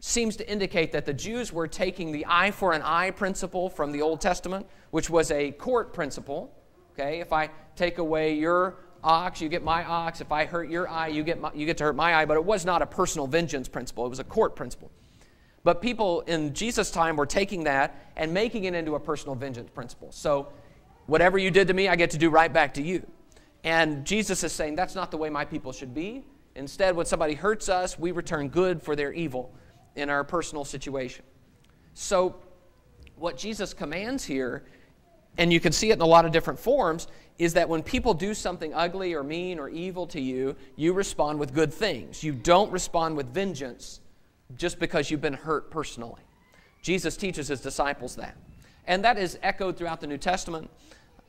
seems 0.00 0.36
to 0.36 0.50
indicate 0.50 0.92
that 0.92 1.06
the 1.06 1.12
Jews 1.12 1.52
were 1.52 1.68
taking 1.68 2.10
the 2.10 2.26
eye 2.28 2.50
for 2.50 2.72
an 2.72 2.82
eye 2.82 3.10
principle 3.10 3.70
from 3.70 3.92
the 3.92 4.02
Old 4.02 4.20
Testament, 4.20 4.66
which 4.90 5.08
was 5.08 5.30
a 5.30 5.52
court 5.52 5.92
principle. 5.92 6.52
Okay, 6.92 7.20
if 7.20 7.32
I 7.32 7.50
take 7.76 7.98
away 7.98 8.34
your 8.34 8.78
ox, 9.04 9.40
you 9.40 9.48
get 9.48 9.62
my 9.62 9.84
ox. 9.84 10.20
If 10.20 10.32
I 10.32 10.44
hurt 10.44 10.68
your 10.68 10.88
eye, 10.88 11.08
you 11.08 11.22
get, 11.22 11.40
my, 11.40 11.52
you 11.54 11.66
get 11.66 11.76
to 11.78 11.84
hurt 11.84 11.96
my 11.96 12.14
eye. 12.16 12.24
But 12.24 12.36
it 12.36 12.44
was 12.44 12.64
not 12.64 12.82
a 12.82 12.86
personal 12.86 13.26
vengeance 13.26 13.68
principle, 13.68 14.06
it 14.06 14.10
was 14.10 14.18
a 14.18 14.24
court 14.24 14.56
principle. 14.56 14.90
But 15.62 15.82
people 15.82 16.22
in 16.22 16.54
Jesus' 16.54 16.90
time 16.90 17.16
were 17.16 17.26
taking 17.26 17.64
that 17.64 18.12
and 18.16 18.32
making 18.32 18.64
it 18.64 18.74
into 18.74 18.94
a 18.94 19.00
personal 19.00 19.34
vengeance 19.34 19.70
principle. 19.70 20.10
So 20.10 20.48
Whatever 21.10 21.38
you 21.38 21.50
did 21.50 21.66
to 21.66 21.74
me, 21.74 21.88
I 21.88 21.96
get 21.96 22.10
to 22.10 22.18
do 22.18 22.30
right 22.30 22.52
back 22.52 22.74
to 22.74 22.82
you. 22.82 23.04
And 23.64 24.04
Jesus 24.04 24.44
is 24.44 24.52
saying 24.52 24.76
that's 24.76 24.94
not 24.94 25.10
the 25.10 25.16
way 25.16 25.28
my 25.28 25.44
people 25.44 25.72
should 25.72 25.92
be. 25.92 26.24
Instead, 26.54 26.94
when 26.94 27.04
somebody 27.04 27.34
hurts 27.34 27.68
us, 27.68 27.98
we 27.98 28.12
return 28.12 28.48
good 28.48 28.80
for 28.80 28.94
their 28.94 29.12
evil 29.12 29.52
in 30.00 30.10
our 30.10 30.24
personal 30.24 30.64
situation. 30.64 31.24
So, 31.94 32.36
what 33.16 33.36
Jesus 33.36 33.74
commands 33.74 34.24
here, 34.24 34.64
and 35.38 35.52
you 35.52 35.60
can 35.60 35.72
see 35.72 35.90
it 35.90 35.94
in 35.94 36.00
a 36.00 36.06
lot 36.06 36.24
of 36.24 36.32
different 36.32 36.58
forms, 36.58 37.06
is 37.38 37.54
that 37.54 37.68
when 37.68 37.82
people 37.82 38.14
do 38.14 38.34
something 38.34 38.74
ugly 38.74 39.14
or 39.14 39.22
mean 39.22 39.58
or 39.58 39.68
evil 39.68 40.06
to 40.08 40.20
you, 40.20 40.56
you 40.76 40.92
respond 40.92 41.38
with 41.38 41.54
good 41.54 41.72
things. 41.72 42.22
You 42.22 42.32
don't 42.32 42.70
respond 42.70 43.16
with 43.16 43.32
vengeance 43.32 44.00
just 44.56 44.78
because 44.78 45.10
you've 45.10 45.20
been 45.20 45.34
hurt 45.34 45.70
personally. 45.70 46.22
Jesus 46.82 47.16
teaches 47.16 47.48
his 47.48 47.60
disciples 47.60 48.16
that. 48.16 48.36
And 48.86 49.04
that 49.04 49.18
is 49.18 49.38
echoed 49.42 49.76
throughout 49.76 50.00
the 50.00 50.06
New 50.06 50.18
Testament. 50.18 50.70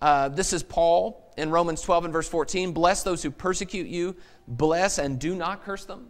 Uh, 0.01 0.29
this 0.29 0.51
is 0.51 0.63
Paul 0.63 1.31
in 1.37 1.51
Romans 1.51 1.81
12 1.81 2.05
and 2.05 2.13
verse 2.13 2.27
14. 2.27 2.71
Bless 2.71 3.03
those 3.03 3.21
who 3.21 3.29
persecute 3.29 3.87
you, 3.87 4.15
bless 4.47 4.97
and 4.97 5.19
do 5.19 5.35
not 5.35 5.63
curse 5.63 5.85
them. 5.85 6.07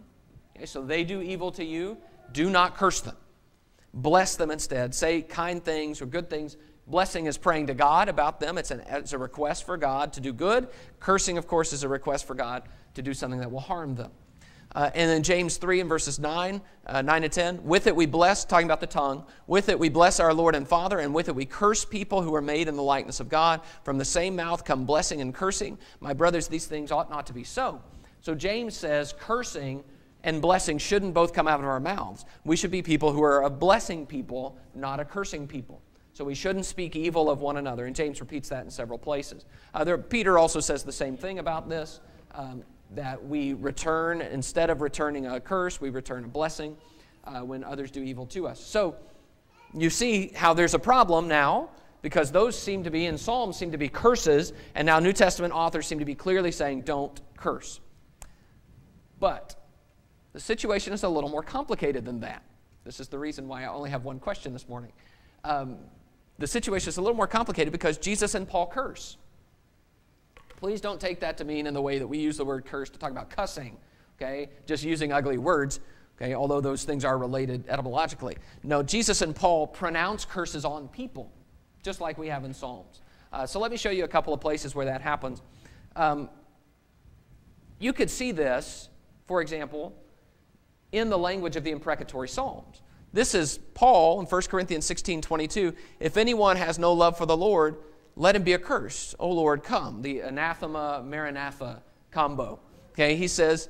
Okay, 0.56 0.66
so 0.66 0.82
they 0.82 1.04
do 1.04 1.20
evil 1.20 1.52
to 1.52 1.64
you, 1.64 1.98
do 2.32 2.50
not 2.50 2.76
curse 2.76 3.00
them. 3.00 3.16
Bless 3.94 4.36
them 4.36 4.50
instead. 4.50 4.94
Say 4.94 5.22
kind 5.22 5.62
things 5.62 6.00
or 6.00 6.06
good 6.06 6.30
things. 6.30 6.56
Blessing 6.86 7.26
is 7.26 7.38
praying 7.38 7.68
to 7.68 7.74
God 7.74 8.08
about 8.08 8.40
them. 8.40 8.58
It's, 8.58 8.70
an, 8.70 8.82
it's 8.88 9.12
a 9.12 9.18
request 9.18 9.64
for 9.64 9.76
God 9.76 10.12
to 10.14 10.20
do 10.20 10.32
good. 10.32 10.68
Cursing, 10.98 11.38
of 11.38 11.46
course, 11.46 11.72
is 11.72 11.84
a 11.84 11.88
request 11.88 12.26
for 12.26 12.34
God 12.34 12.62
to 12.94 13.02
do 13.02 13.14
something 13.14 13.40
that 13.40 13.50
will 13.50 13.60
harm 13.60 13.94
them. 13.94 14.10
Uh, 14.74 14.90
and 14.94 15.10
then 15.10 15.22
James 15.22 15.58
3 15.58 15.80
and 15.80 15.88
verses 15.88 16.18
9, 16.18 16.60
uh, 16.86 17.02
9 17.02 17.22
to 17.22 17.28
10. 17.28 17.64
With 17.64 17.86
it 17.86 17.94
we 17.94 18.06
bless, 18.06 18.44
talking 18.44 18.66
about 18.66 18.80
the 18.80 18.86
tongue, 18.86 19.24
with 19.46 19.68
it 19.68 19.78
we 19.78 19.90
bless 19.90 20.18
our 20.18 20.32
Lord 20.32 20.54
and 20.54 20.66
Father, 20.66 20.98
and 20.98 21.12
with 21.12 21.28
it 21.28 21.34
we 21.34 21.44
curse 21.44 21.84
people 21.84 22.22
who 22.22 22.34
are 22.34 22.40
made 22.40 22.68
in 22.68 22.76
the 22.76 22.82
likeness 22.82 23.20
of 23.20 23.28
God. 23.28 23.60
From 23.84 23.98
the 23.98 24.04
same 24.04 24.34
mouth 24.34 24.64
come 24.64 24.86
blessing 24.86 25.20
and 25.20 25.34
cursing. 25.34 25.76
My 26.00 26.14
brothers, 26.14 26.48
these 26.48 26.66
things 26.66 26.90
ought 26.90 27.10
not 27.10 27.26
to 27.26 27.34
be 27.34 27.44
so. 27.44 27.82
So 28.22 28.34
James 28.34 28.74
says 28.74 29.14
cursing 29.18 29.84
and 30.24 30.40
blessing 30.40 30.78
shouldn't 30.78 31.14
both 31.14 31.32
come 31.32 31.48
out 31.48 31.60
of 31.60 31.66
our 31.66 31.80
mouths. 31.80 32.24
We 32.44 32.56
should 32.56 32.70
be 32.70 32.82
people 32.82 33.12
who 33.12 33.22
are 33.22 33.42
a 33.42 33.50
blessing 33.50 34.06
people, 34.06 34.56
not 34.74 35.00
a 35.00 35.04
cursing 35.04 35.46
people. 35.46 35.82
So 36.14 36.24
we 36.24 36.34
shouldn't 36.34 36.66
speak 36.66 36.94
evil 36.94 37.30
of 37.30 37.40
one 37.40 37.56
another. 37.56 37.86
And 37.86 37.96
James 37.96 38.20
repeats 38.20 38.48
that 38.50 38.64
in 38.64 38.70
several 38.70 38.98
places. 38.98 39.46
Uh, 39.72 39.82
there, 39.82 39.98
Peter 39.98 40.38
also 40.38 40.60
says 40.60 40.84
the 40.84 40.92
same 40.92 41.16
thing 41.16 41.38
about 41.38 41.68
this. 41.68 42.00
Um, 42.34 42.62
that 42.94 43.24
we 43.24 43.54
return, 43.54 44.20
instead 44.20 44.70
of 44.70 44.80
returning 44.80 45.26
a 45.26 45.40
curse, 45.40 45.80
we 45.80 45.90
return 45.90 46.24
a 46.24 46.28
blessing 46.28 46.76
uh, 47.24 47.40
when 47.40 47.64
others 47.64 47.90
do 47.90 48.02
evil 48.02 48.26
to 48.26 48.46
us. 48.46 48.60
So 48.60 48.96
you 49.72 49.90
see 49.90 50.28
how 50.34 50.52
there's 50.54 50.74
a 50.74 50.78
problem 50.78 51.28
now 51.28 51.70
because 52.02 52.30
those 52.30 52.58
seem 52.58 52.84
to 52.84 52.90
be 52.90 53.06
in 53.06 53.16
Psalms 53.16 53.56
seem 53.56 53.70
to 53.70 53.78
be 53.78 53.88
curses, 53.88 54.52
and 54.74 54.84
now 54.84 54.98
New 54.98 55.12
Testament 55.12 55.54
authors 55.54 55.86
seem 55.86 56.00
to 56.00 56.04
be 56.04 56.14
clearly 56.14 56.52
saying 56.52 56.82
don't 56.82 57.20
curse. 57.36 57.80
But 59.20 59.54
the 60.32 60.40
situation 60.40 60.92
is 60.92 61.02
a 61.02 61.08
little 61.08 61.30
more 61.30 61.42
complicated 61.42 62.04
than 62.04 62.20
that. 62.20 62.42
This 62.84 63.00
is 63.00 63.08
the 63.08 63.18
reason 63.18 63.46
why 63.48 63.64
I 63.64 63.66
only 63.66 63.90
have 63.90 64.04
one 64.04 64.18
question 64.18 64.52
this 64.52 64.68
morning. 64.68 64.92
Um, 65.44 65.76
the 66.38 66.46
situation 66.46 66.88
is 66.88 66.96
a 66.96 67.02
little 67.02 67.16
more 67.16 67.26
complicated 67.26 67.72
because 67.72 67.98
Jesus 67.98 68.34
and 68.34 68.48
Paul 68.48 68.66
curse. 68.66 69.16
Please 70.56 70.80
don't 70.80 71.00
take 71.00 71.20
that 71.20 71.36
to 71.38 71.44
mean 71.44 71.66
in 71.66 71.74
the 71.74 71.82
way 71.82 71.98
that 71.98 72.06
we 72.06 72.18
use 72.18 72.36
the 72.36 72.44
word 72.44 72.64
curse 72.64 72.88
to 72.90 72.98
talk 72.98 73.10
about 73.10 73.30
cussing, 73.30 73.76
okay? 74.16 74.48
Just 74.66 74.84
using 74.84 75.12
ugly 75.12 75.38
words, 75.38 75.80
okay? 76.16 76.34
Although 76.34 76.60
those 76.60 76.84
things 76.84 77.04
are 77.04 77.18
related 77.18 77.68
etymologically. 77.68 78.36
No, 78.62 78.82
Jesus 78.82 79.22
and 79.22 79.34
Paul 79.34 79.66
pronounce 79.66 80.24
curses 80.24 80.64
on 80.64 80.88
people, 80.88 81.30
just 81.82 82.00
like 82.00 82.16
we 82.16 82.28
have 82.28 82.44
in 82.44 82.54
Psalms. 82.54 83.00
Uh, 83.32 83.46
so 83.46 83.58
let 83.58 83.70
me 83.70 83.76
show 83.76 83.90
you 83.90 84.04
a 84.04 84.08
couple 84.08 84.32
of 84.32 84.40
places 84.40 84.74
where 84.74 84.86
that 84.86 85.00
happens. 85.00 85.42
Um, 85.96 86.30
you 87.78 87.92
could 87.92 88.10
see 88.10 88.30
this, 88.30 88.88
for 89.26 89.42
example, 89.42 89.94
in 90.92 91.08
the 91.08 91.18
language 91.18 91.56
of 91.56 91.64
the 91.64 91.70
imprecatory 91.70 92.28
Psalms. 92.28 92.82
This 93.12 93.34
is 93.34 93.58
Paul 93.74 94.20
in 94.20 94.26
1 94.26 94.42
Corinthians 94.42 94.86
16 94.86 95.22
22. 95.22 95.74
If 96.00 96.16
anyone 96.16 96.56
has 96.56 96.78
no 96.78 96.92
love 96.92 97.18
for 97.18 97.26
the 97.26 97.36
Lord, 97.36 97.76
let 98.16 98.36
him 98.36 98.42
be 98.42 98.54
accursed. 98.54 99.14
O 99.18 99.30
Lord, 99.30 99.62
come. 99.62 100.02
The 100.02 100.20
anathema 100.20 101.02
maranatha 101.04 101.82
combo. 102.10 102.60
Okay, 102.92 103.16
he 103.16 103.28
says, 103.28 103.68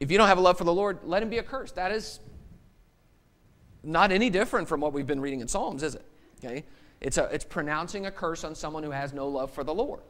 if 0.00 0.10
you 0.10 0.18
don't 0.18 0.28
have 0.28 0.38
a 0.38 0.40
love 0.40 0.58
for 0.58 0.64
the 0.64 0.72
Lord, 0.72 0.98
let 1.04 1.22
him 1.22 1.30
be 1.30 1.38
accursed. 1.38 1.76
That 1.76 1.92
is 1.92 2.20
not 3.82 4.12
any 4.12 4.30
different 4.30 4.68
from 4.68 4.80
what 4.80 4.92
we've 4.92 5.06
been 5.06 5.20
reading 5.20 5.40
in 5.40 5.48
Psalms, 5.48 5.82
is 5.82 5.94
it? 5.94 6.04
Okay, 6.44 6.64
it's, 7.00 7.18
a, 7.18 7.24
it's 7.32 7.44
pronouncing 7.44 8.06
a 8.06 8.10
curse 8.10 8.44
on 8.44 8.54
someone 8.54 8.82
who 8.82 8.90
has 8.90 9.12
no 9.12 9.28
love 9.28 9.50
for 9.50 9.64
the 9.64 9.74
Lord. 9.74 10.02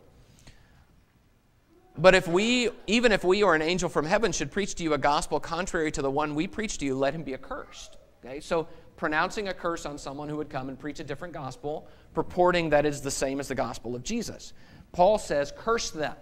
But 1.96 2.14
if 2.14 2.26
we, 2.26 2.70
even 2.86 3.12
if 3.12 3.22
we 3.22 3.42
or 3.42 3.54
an 3.54 3.62
angel 3.62 3.88
from 3.88 4.04
heaven 4.04 4.32
should 4.32 4.50
preach 4.50 4.74
to 4.76 4.82
you 4.82 4.94
a 4.94 4.98
gospel 4.98 5.38
contrary 5.38 5.92
to 5.92 6.02
the 6.02 6.10
one 6.10 6.34
we 6.34 6.46
preach 6.46 6.78
to 6.78 6.84
you, 6.84 6.96
let 6.96 7.14
him 7.14 7.22
be 7.22 7.34
accursed. 7.34 7.96
Okay, 8.24 8.40
so 8.40 8.66
pronouncing 8.96 9.48
a 9.48 9.54
curse 9.54 9.86
on 9.86 9.98
someone 9.98 10.28
who 10.28 10.36
would 10.36 10.50
come 10.50 10.68
and 10.68 10.78
preach 10.78 10.98
a 10.98 11.04
different 11.04 11.34
gospel, 11.34 11.86
purporting 12.14 12.70
that 12.70 12.86
it's 12.86 13.00
the 13.00 13.10
same 13.10 13.38
as 13.38 13.48
the 13.48 13.54
gospel 13.54 13.94
of 13.94 14.02
Jesus. 14.02 14.52
Paul 14.92 15.18
says, 15.18 15.52
curse 15.56 15.90
them, 15.90 16.16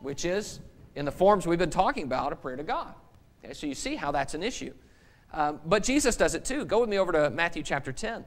which 0.00 0.24
is, 0.24 0.60
in 0.94 1.04
the 1.04 1.12
forms 1.12 1.46
we've 1.46 1.58
been 1.58 1.70
talking 1.70 2.04
about, 2.04 2.32
a 2.32 2.36
prayer 2.36 2.56
to 2.56 2.62
God. 2.62 2.94
Okay, 3.44 3.52
so 3.52 3.66
you 3.66 3.74
see 3.74 3.96
how 3.96 4.12
that's 4.12 4.34
an 4.34 4.42
issue. 4.42 4.72
Um, 5.32 5.60
but 5.64 5.82
Jesus 5.82 6.16
does 6.16 6.34
it 6.34 6.44
too. 6.44 6.64
Go 6.64 6.80
with 6.80 6.88
me 6.88 6.98
over 6.98 7.12
to 7.12 7.30
Matthew 7.30 7.62
chapter 7.62 7.92
10. 7.92 8.24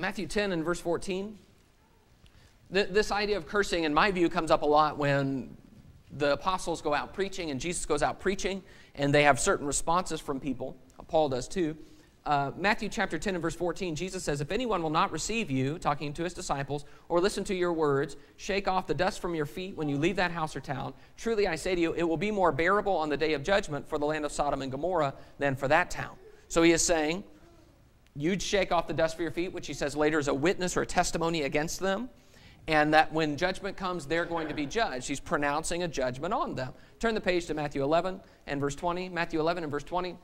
Matthew 0.00 0.26
10 0.26 0.52
and 0.52 0.64
verse 0.64 0.80
14 0.80 1.38
this 2.70 3.10
idea 3.10 3.36
of 3.36 3.46
cursing, 3.46 3.84
in 3.84 3.92
my 3.92 4.10
view, 4.10 4.28
comes 4.28 4.50
up 4.50 4.62
a 4.62 4.66
lot 4.66 4.96
when 4.96 5.56
the 6.12 6.32
apostles 6.32 6.80
go 6.80 6.94
out 6.94 7.12
preaching 7.12 7.50
and 7.50 7.60
Jesus 7.60 7.84
goes 7.86 8.02
out 8.02 8.20
preaching 8.20 8.62
and 8.94 9.14
they 9.14 9.24
have 9.24 9.38
certain 9.38 9.66
responses 9.66 10.20
from 10.20 10.40
people. 10.40 10.76
Paul 11.08 11.28
does 11.28 11.48
too. 11.48 11.76
Uh, 12.26 12.50
Matthew 12.56 12.88
chapter 12.88 13.18
10 13.18 13.34
and 13.34 13.42
verse 13.42 13.54
14, 13.54 13.96
Jesus 13.96 14.22
says, 14.22 14.40
If 14.40 14.52
anyone 14.52 14.82
will 14.82 14.90
not 14.90 15.10
receive 15.10 15.50
you, 15.50 15.78
talking 15.78 16.12
to 16.12 16.22
his 16.22 16.34
disciples, 16.34 16.84
or 17.08 17.18
listen 17.18 17.44
to 17.44 17.54
your 17.54 17.72
words, 17.72 18.16
shake 18.36 18.68
off 18.68 18.86
the 18.86 18.94
dust 18.94 19.20
from 19.20 19.34
your 19.34 19.46
feet 19.46 19.74
when 19.74 19.88
you 19.88 19.96
leave 19.96 20.16
that 20.16 20.30
house 20.30 20.54
or 20.54 20.60
town. 20.60 20.92
Truly 21.16 21.48
I 21.48 21.56
say 21.56 21.74
to 21.74 21.80
you, 21.80 21.92
it 21.94 22.02
will 22.02 22.18
be 22.18 22.30
more 22.30 22.52
bearable 22.52 22.94
on 22.94 23.08
the 23.08 23.16
day 23.16 23.32
of 23.32 23.42
judgment 23.42 23.88
for 23.88 23.98
the 23.98 24.04
land 24.04 24.24
of 24.24 24.32
Sodom 24.32 24.60
and 24.60 24.70
Gomorrah 24.70 25.14
than 25.38 25.56
for 25.56 25.66
that 25.68 25.90
town. 25.90 26.14
So 26.48 26.62
he 26.62 26.72
is 26.72 26.84
saying, 26.84 27.24
You'd 28.20 28.42
shake 28.42 28.70
off 28.70 28.86
the 28.86 28.92
dust 28.92 29.16
for 29.16 29.22
your 29.22 29.30
feet, 29.30 29.52
which 29.52 29.66
he 29.66 29.72
says 29.72 29.96
later 29.96 30.18
is 30.18 30.28
a 30.28 30.34
witness 30.34 30.76
or 30.76 30.82
a 30.82 30.86
testimony 30.86 31.42
against 31.42 31.80
them 31.80 32.10
and 32.68 32.92
that 32.94 33.12
when 33.12 33.36
judgment 33.36 33.76
comes, 33.76 34.06
they're 34.06 34.24
going 34.24 34.48
to 34.48 34.54
be 34.54 34.66
judged. 34.66 35.08
He's 35.08 35.20
pronouncing 35.20 35.82
a 35.82 35.88
judgment 35.88 36.34
on 36.34 36.54
them. 36.54 36.72
Turn 36.98 37.14
the 37.14 37.20
page 37.20 37.46
to 37.46 37.54
Matthew 37.54 37.82
11 37.82 38.20
and 38.46 38.60
verse 38.60 38.74
20. 38.74 39.08
Matthew 39.08 39.40
11 39.40 39.64
and 39.64 39.70
verse 39.70 39.84
20. 39.84 40.16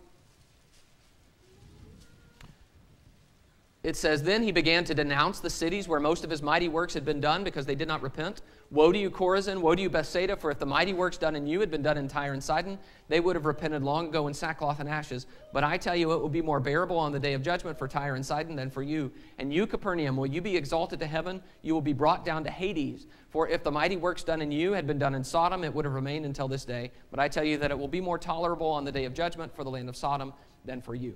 It 3.86 3.94
says, 3.94 4.20
Then 4.20 4.42
he 4.42 4.50
began 4.50 4.82
to 4.82 4.94
denounce 4.94 5.38
the 5.38 5.48
cities 5.48 5.86
where 5.86 6.00
most 6.00 6.24
of 6.24 6.30
his 6.30 6.42
mighty 6.42 6.66
works 6.66 6.92
had 6.92 7.04
been 7.04 7.20
done 7.20 7.44
because 7.44 7.66
they 7.66 7.76
did 7.76 7.86
not 7.86 8.02
repent. 8.02 8.42
Woe 8.72 8.90
to 8.90 8.98
you, 8.98 9.12
Chorazin! 9.12 9.60
Woe 9.60 9.76
to 9.76 9.82
you, 9.82 9.88
Bethsaida! 9.88 10.36
For 10.36 10.50
if 10.50 10.58
the 10.58 10.66
mighty 10.66 10.92
works 10.92 11.18
done 11.18 11.36
in 11.36 11.46
you 11.46 11.60
had 11.60 11.70
been 11.70 11.84
done 11.84 11.96
in 11.96 12.08
Tyre 12.08 12.32
and 12.32 12.42
Sidon, 12.42 12.80
they 13.06 13.20
would 13.20 13.36
have 13.36 13.46
repented 13.46 13.84
long 13.84 14.08
ago 14.08 14.26
in 14.26 14.34
sackcloth 14.34 14.80
and 14.80 14.88
ashes. 14.88 15.28
But 15.52 15.62
I 15.62 15.78
tell 15.78 15.94
you, 15.94 16.10
it 16.10 16.20
will 16.20 16.28
be 16.28 16.42
more 16.42 16.58
bearable 16.58 16.98
on 16.98 17.12
the 17.12 17.20
day 17.20 17.34
of 17.34 17.42
judgment 17.42 17.78
for 17.78 17.86
Tyre 17.86 18.16
and 18.16 18.26
Sidon 18.26 18.56
than 18.56 18.70
for 18.72 18.82
you. 18.82 19.12
And 19.38 19.54
you, 19.54 19.68
Capernaum, 19.68 20.16
will 20.16 20.26
you 20.26 20.40
be 20.40 20.56
exalted 20.56 20.98
to 20.98 21.06
heaven? 21.06 21.40
You 21.62 21.72
will 21.72 21.80
be 21.80 21.92
brought 21.92 22.24
down 22.24 22.42
to 22.42 22.50
Hades. 22.50 23.06
For 23.30 23.46
if 23.46 23.62
the 23.62 23.70
mighty 23.70 23.96
works 23.96 24.24
done 24.24 24.42
in 24.42 24.50
you 24.50 24.72
had 24.72 24.88
been 24.88 24.98
done 24.98 25.14
in 25.14 25.22
Sodom, 25.22 25.62
it 25.62 25.72
would 25.72 25.84
have 25.84 25.94
remained 25.94 26.26
until 26.26 26.48
this 26.48 26.64
day. 26.64 26.90
But 27.12 27.20
I 27.20 27.28
tell 27.28 27.44
you 27.44 27.56
that 27.58 27.70
it 27.70 27.78
will 27.78 27.86
be 27.86 28.00
more 28.00 28.18
tolerable 28.18 28.66
on 28.66 28.84
the 28.84 28.90
day 28.90 29.04
of 29.04 29.14
judgment 29.14 29.54
for 29.54 29.62
the 29.62 29.70
land 29.70 29.88
of 29.88 29.94
Sodom 29.94 30.32
than 30.64 30.82
for 30.82 30.96
you. 30.96 31.14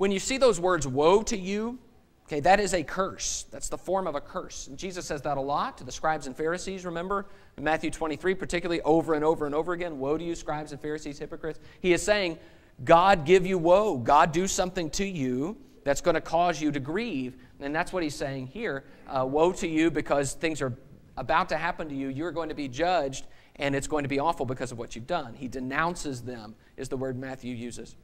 When 0.00 0.10
you 0.10 0.18
see 0.18 0.38
those 0.38 0.58
words, 0.58 0.86
woe 0.88 1.20
to 1.24 1.36
you, 1.36 1.78
Okay, 2.24 2.40
that 2.40 2.60
is 2.60 2.74
a 2.74 2.82
curse. 2.84 3.44
That's 3.50 3.68
the 3.68 3.76
form 3.76 4.06
of 4.06 4.14
a 4.14 4.20
curse. 4.20 4.68
And 4.68 4.78
Jesus 4.78 5.04
says 5.04 5.20
that 5.22 5.36
a 5.36 5.40
lot 5.40 5.76
to 5.78 5.84
the 5.84 5.90
scribes 5.90 6.28
and 6.28 6.36
Pharisees, 6.36 6.86
remember? 6.86 7.26
In 7.58 7.64
Matthew 7.64 7.90
23, 7.90 8.36
particularly 8.36 8.80
over 8.82 9.14
and 9.14 9.24
over 9.24 9.46
and 9.46 9.54
over 9.54 9.72
again 9.72 9.98
Woe 9.98 10.16
to 10.16 10.22
you, 10.22 10.36
scribes 10.36 10.70
and 10.70 10.80
Pharisees, 10.80 11.18
hypocrites. 11.18 11.58
He 11.80 11.92
is 11.92 12.02
saying, 12.02 12.38
God 12.84 13.26
give 13.26 13.44
you 13.44 13.58
woe. 13.58 13.98
God 13.98 14.30
do 14.30 14.46
something 14.46 14.88
to 14.90 15.04
you 15.04 15.56
that's 15.82 16.00
going 16.00 16.14
to 16.14 16.20
cause 16.20 16.62
you 16.62 16.70
to 16.70 16.78
grieve. 16.78 17.36
And 17.58 17.74
that's 17.74 17.92
what 17.92 18.04
he's 18.04 18.14
saying 18.14 18.46
here. 18.46 18.84
Uh, 19.08 19.26
woe 19.28 19.52
to 19.54 19.66
you 19.66 19.90
because 19.90 20.34
things 20.34 20.62
are 20.62 20.72
about 21.16 21.48
to 21.48 21.56
happen 21.56 21.88
to 21.88 21.94
you. 21.96 22.08
You're 22.08 22.32
going 22.32 22.48
to 22.48 22.54
be 22.54 22.68
judged, 22.68 23.26
and 23.56 23.74
it's 23.74 23.88
going 23.88 24.04
to 24.04 24.08
be 24.08 24.20
awful 24.20 24.46
because 24.46 24.70
of 24.70 24.78
what 24.78 24.94
you've 24.94 25.08
done. 25.08 25.34
He 25.34 25.48
denounces 25.48 26.22
them, 26.22 26.54
is 26.76 26.88
the 26.88 26.96
word 26.96 27.18
Matthew 27.18 27.54
uses. 27.56 27.96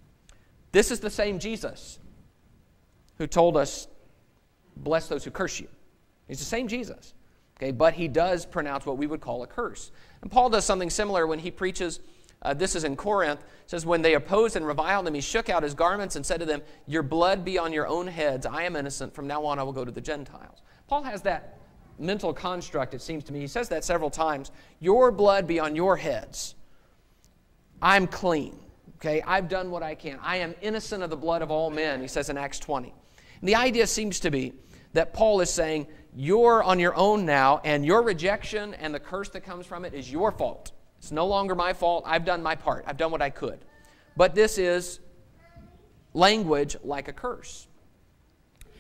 This 0.73 0.91
is 0.91 1.01
the 1.01 1.11
same 1.11 1.39
Jesus 1.39 1.99
who 3.19 3.27
told 3.27 3.57
us 3.57 3.89
bless 4.77 5.09
those 5.09 5.25
who 5.25 5.31
curse 5.31 5.59
you. 5.59 5.69
He's 6.29 6.39
the 6.39 6.45
same 6.45 6.69
Jesus. 6.69 7.15
Okay, 7.57 7.73
but 7.73 7.95
he 7.95 8.09
does 8.09 8.45
pronounce 8.45 8.85
what 8.85 8.99
we 8.99 9.07
would 9.07 9.21
call 9.21 9.43
a 9.43 9.47
curse. 9.47 9.91
And 10.21 10.31
Paul 10.31 10.51
does 10.51 10.65
something 10.65 10.91
similar 10.91 11.27
when 11.27 11.39
he 11.39 11.51
preaches. 11.51 12.01
Uh, 12.43 12.53
this 12.53 12.77
is 12.77 12.85
in 12.85 12.97
Corinth. 12.97 13.43
Says, 13.67 13.87
When 13.87 14.03
they 14.03 14.15
opposed 14.15 14.57
and 14.57 14.67
reviled 14.67 15.07
him, 15.07 15.15
he 15.15 15.23
shook 15.23 15.49
out 15.49 15.63
his 15.63 15.73
garments 15.73 16.17
and 16.17 16.27
said 16.27 16.41
to 16.41 16.47
them, 16.47 16.61
Your 16.87 17.03
blood 17.03 17.45
be 17.45 17.59
on 17.59 17.73
your 17.73 17.87
own 17.87 18.07
heads. 18.07 18.45
I 18.45 18.65
am 18.65 18.77
innocent. 18.77 19.15
From 19.15 19.27
now 19.27 19.45
on, 19.47 19.59
I 19.59 19.63
will 19.63 19.73
go 19.73 19.87
to 19.87 19.91
the 19.91 20.03
Gentiles. 20.03 20.61
Paul 20.87 21.03
has 21.03 21.23
that 21.23 21.59
mental 21.99 22.35
construct, 22.35 22.93
it 22.93 23.01
seems 23.01 23.25
to 23.25 23.33
me. 23.33 23.41
He 23.41 23.47
says 23.47 23.71
that 23.71 23.85
several 23.85 24.11
times. 24.11 24.51
Your 24.81 25.11
blood 25.11 25.47
be 25.47 25.59
on 25.59 25.75
your 25.75 25.97
heads. 25.97 26.55
I'm 27.81 28.07
clean. 28.07 28.59
Okay, 28.97 29.21
I've 29.27 29.49
done 29.49 29.71
what 29.71 29.83
I 29.83 29.95
can. 29.95 30.19
I 30.23 30.39
am 30.39 30.55
innocent 30.63 31.03
of 31.03 31.11
the 31.11 31.17
blood 31.17 31.43
of 31.43 31.51
all 31.51 31.69
men, 31.71 32.01
he 32.01 32.09
says 32.09 32.31
in 32.31 32.39
Acts 32.39 32.59
20. 32.59 32.95
And 33.41 33.49
the 33.49 33.55
idea 33.55 33.87
seems 33.87 34.21
to 34.21 34.31
be 34.31 34.55
that 34.95 35.13
Paul 35.13 35.43
is 35.43 35.51
saying, 35.51 35.87
You're 36.15 36.63
on 36.63 36.79
your 36.79 36.95
own 36.97 37.27
now, 37.27 37.61
and 37.63 37.85
your 37.85 38.01
rejection 38.01 38.73
and 38.75 38.95
the 38.95 39.01
curse 39.01 39.29
that 39.31 39.43
comes 39.43 39.67
from 39.67 39.85
it 39.85 39.93
is 39.93 40.11
your 40.11 40.33
fault. 40.33 40.73
It's 40.99 41.13
no 41.13 41.27
longer 41.27 41.55
my 41.55 41.75
fault. 41.75 42.05
I've 42.07 42.25
done 42.25 42.43
my 42.43 42.55
part, 42.55 42.85
I've 42.87 42.97
done 42.97 43.11
what 43.11 43.21
I 43.21 43.29
could. 43.29 43.59
But 44.17 44.35
this 44.35 44.57
is 44.57 45.01
language 46.15 46.77
like 46.83 47.09
a 47.09 47.13
curse. 47.13 47.69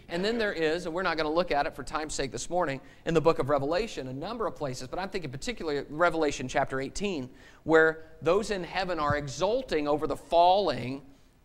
And 0.08 0.24
then 0.24 0.38
there 0.38 0.52
is, 0.52 0.86
and 0.86 0.94
we're 0.94 1.02
not 1.02 1.16
going 1.16 1.28
to 1.28 1.34
look 1.34 1.50
at 1.50 1.66
it 1.66 1.74
for 1.74 1.82
time's 1.82 2.14
sake 2.14 2.30
this 2.30 2.48
morning, 2.48 2.80
in 3.04 3.14
the 3.14 3.20
book 3.20 3.38
of 3.38 3.48
Revelation, 3.48 4.06
a 4.08 4.12
number 4.12 4.46
of 4.46 4.54
places, 4.54 4.86
but 4.86 4.98
I'm 4.98 5.08
thinking 5.08 5.30
particularly 5.30 5.84
Revelation 5.88 6.46
chapter 6.46 6.80
18, 6.80 7.28
where 7.64 8.04
those 8.22 8.50
in 8.50 8.62
heaven 8.62 9.00
are 9.00 9.16
exulting 9.16 9.88
over 9.88 10.06
the 10.06 10.16
falling 10.16 11.02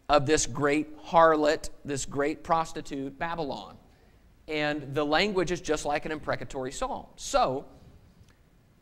of 0.10 0.26
this 0.26 0.46
great 0.46 0.96
harlot, 1.06 1.70
this 1.84 2.06
great 2.06 2.44
prostitute, 2.44 3.18
Babylon 3.18 3.78
and 4.52 4.94
the 4.94 5.06
language 5.06 5.52
is 5.52 5.62
just 5.62 5.86
like 5.86 6.06
an 6.06 6.12
imprecatory 6.12 6.72
psalm. 6.72 7.06
So, 7.16 7.66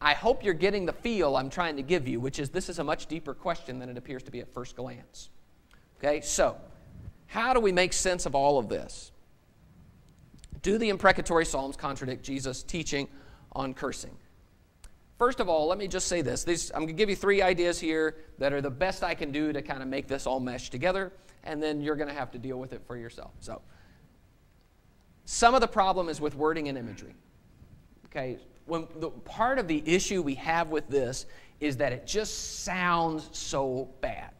I 0.02 0.14
hope 0.14 0.44
you're 0.44 0.54
getting 0.54 0.86
the 0.86 0.94
feel 0.94 1.36
I'm 1.36 1.50
trying 1.50 1.76
to 1.76 1.84
give 1.84 2.08
you, 2.08 2.20
which 2.20 2.40
is 2.40 2.50
this 2.50 2.70
is 2.70 2.80
a 2.80 2.84
much 2.84 3.06
deeper 3.06 3.34
question 3.34 3.80
than 3.80 3.90
it 3.90 3.98
appears 3.98 4.24
to 4.24 4.32
be 4.32 4.40
at 4.40 4.52
first 4.54 4.76
glance. 4.76 5.30
Okay, 5.98 6.22
so 6.22 6.56
how 7.28 7.54
do 7.54 7.60
we 7.60 7.72
make 7.72 7.94
sense 7.94 8.26
of 8.26 8.34
all 8.34 8.58
of 8.58 8.70
this? 8.70 9.12
Do 10.62 10.78
the 10.78 10.90
imprecatory 10.90 11.46
psalms 11.46 11.76
contradict 11.76 12.24
Jesus' 12.24 12.64
teaching 12.64 13.08
on 13.52 13.74
cursing? 13.74 14.16
First 15.18 15.40
of 15.42 15.50
all, 15.50 15.68
let 15.68 15.78
me 15.78 15.88
just 15.88 16.08
say 16.08 16.22
this. 16.22 16.44
These, 16.44 16.72
I'm 16.72 16.80
going 16.80 16.88
to 16.88 16.94
give 16.94 17.10
you 17.10 17.16
three 17.16 17.42
ideas 17.42 17.80
here 17.80 18.16
that 18.38 18.54
are 18.54 18.62
the 18.62 18.70
best 18.70 19.04
I 19.04 19.14
can 19.16 19.32
do 19.32 19.52
to 19.52 19.62
kind 19.62 19.82
of 19.82 19.90
make 19.90 20.08
this 20.08 20.26
all 20.26 20.40
mesh 20.40 20.70
together, 20.70 21.12
and 21.44 21.62
then 21.62 21.82
you're 21.82 21.98
going 21.98 22.08
to 22.08 22.14
have 22.14 22.32
to 22.32 22.38
deal 22.40 22.58
with 22.58 22.72
it 22.72 22.82
for 22.88 22.96
yourself. 22.96 23.32
So, 23.42 23.62
some 25.26 25.54
of 25.54 25.62
the 25.62 25.68
problem 25.68 26.10
is 26.10 26.22
with 26.22 26.36
wording 26.36 26.70
and 26.70 26.78
imagery. 26.78 27.16
Okay, 28.06 28.38
when 28.66 28.88
the 28.96 29.10
part 29.10 29.60
of 29.60 29.68
the 29.68 29.84
issue 29.86 30.22
we 30.22 30.36
have 30.36 30.70
with 30.70 30.88
this 30.88 31.26
is 31.60 31.78
that 31.78 31.92
it 31.92 32.08
just 32.08 32.64
sounds 32.64 33.30
so 33.34 33.90
bad. 34.02 34.32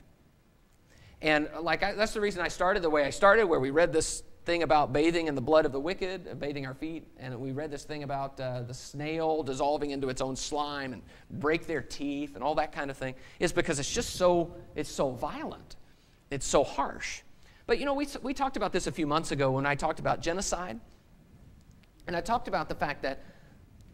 And 1.22 1.50
like 1.62 1.84
I, 1.84 1.94
that's 1.94 2.14
the 2.14 2.22
reason 2.22 2.42
I 2.42 2.48
started 2.48 2.82
the 2.82 2.90
way 2.90 3.04
I 3.04 3.10
started, 3.10 3.46
where 3.46 3.60
we 3.60 3.70
read 3.70 3.92
this 3.92 4.24
thing 4.46 4.64
about 4.64 4.94
bathing 4.94 5.28
in 5.28 5.36
the 5.36 5.42
blood 5.42 5.66
of 5.66 5.72
the 5.72 5.80
wicked, 5.80 6.28
uh, 6.28 6.34
bathing 6.34 6.66
our 6.66 6.74
feet, 6.74 7.06
and 7.18 7.38
we 7.40 7.52
read 7.52 7.72
this 7.72 7.84
thing 7.84 8.04
about 8.04 8.40
uh, 8.40 8.62
the 8.62 8.74
snail 8.74 9.44
dissolving 9.44 9.92
into 9.92 10.10
its 10.10 10.22
own 10.22 10.36
slime 10.36 10.94
and 10.94 11.02
break 11.30 11.68
their 11.68 11.82
teeth 11.82 12.36
and 12.36 12.44
all 12.44 12.56
that 12.56 12.72
kind 12.72 12.90
of 12.90 12.98
thing, 12.98 13.16
is 13.40 13.52
because 13.52 13.80
it's 13.80 13.94
just 13.94 14.16
so 14.16 14.54
it's 14.76 14.90
so 14.90 15.12
violent, 15.12 15.76
it's 16.32 16.46
so 16.46 16.64
harsh. 16.64 17.22
But 17.68 17.80
you 17.80 17.86
know, 17.86 17.94
we, 17.94 18.08
we 18.24 18.34
talked 18.34 18.58
about 18.58 18.74
this 18.74 18.88
a 18.88 18.92
few 18.92 19.06
months 19.06 19.32
ago 19.32 19.52
when 19.52 19.66
I 19.66 19.76
talked 19.76 20.00
about 20.00 20.22
genocide. 20.22 20.80
And 22.08 22.16
I 22.16 22.22
talked 22.22 22.48
about 22.48 22.68
the 22.68 22.74
fact 22.74 23.04
that 23.04 23.22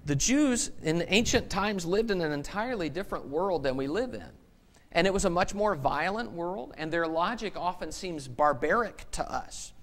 the 0.06 0.16
Jews 0.16 0.72
in 0.82 1.04
ancient 1.10 1.50
times 1.50 1.86
lived 1.86 2.12
in 2.12 2.22
an 2.22 2.32
entirely 2.32 2.88
different 2.88 3.28
world 3.28 3.64
than 3.64 3.76
we 3.76 3.88
live 3.88 4.14
in. 4.14 4.30
And 4.94 5.06
it 5.06 5.12
was 5.12 5.26
a 5.26 5.30
much 5.30 5.54
more 5.54 5.76
violent 5.76 6.32
world, 6.32 6.74
and 6.78 6.90
their 6.90 7.06
logic 7.06 7.58
often 7.58 7.92
seems 7.92 8.30
barbaric 8.30 9.12
to 9.12 9.30
us 9.30 9.74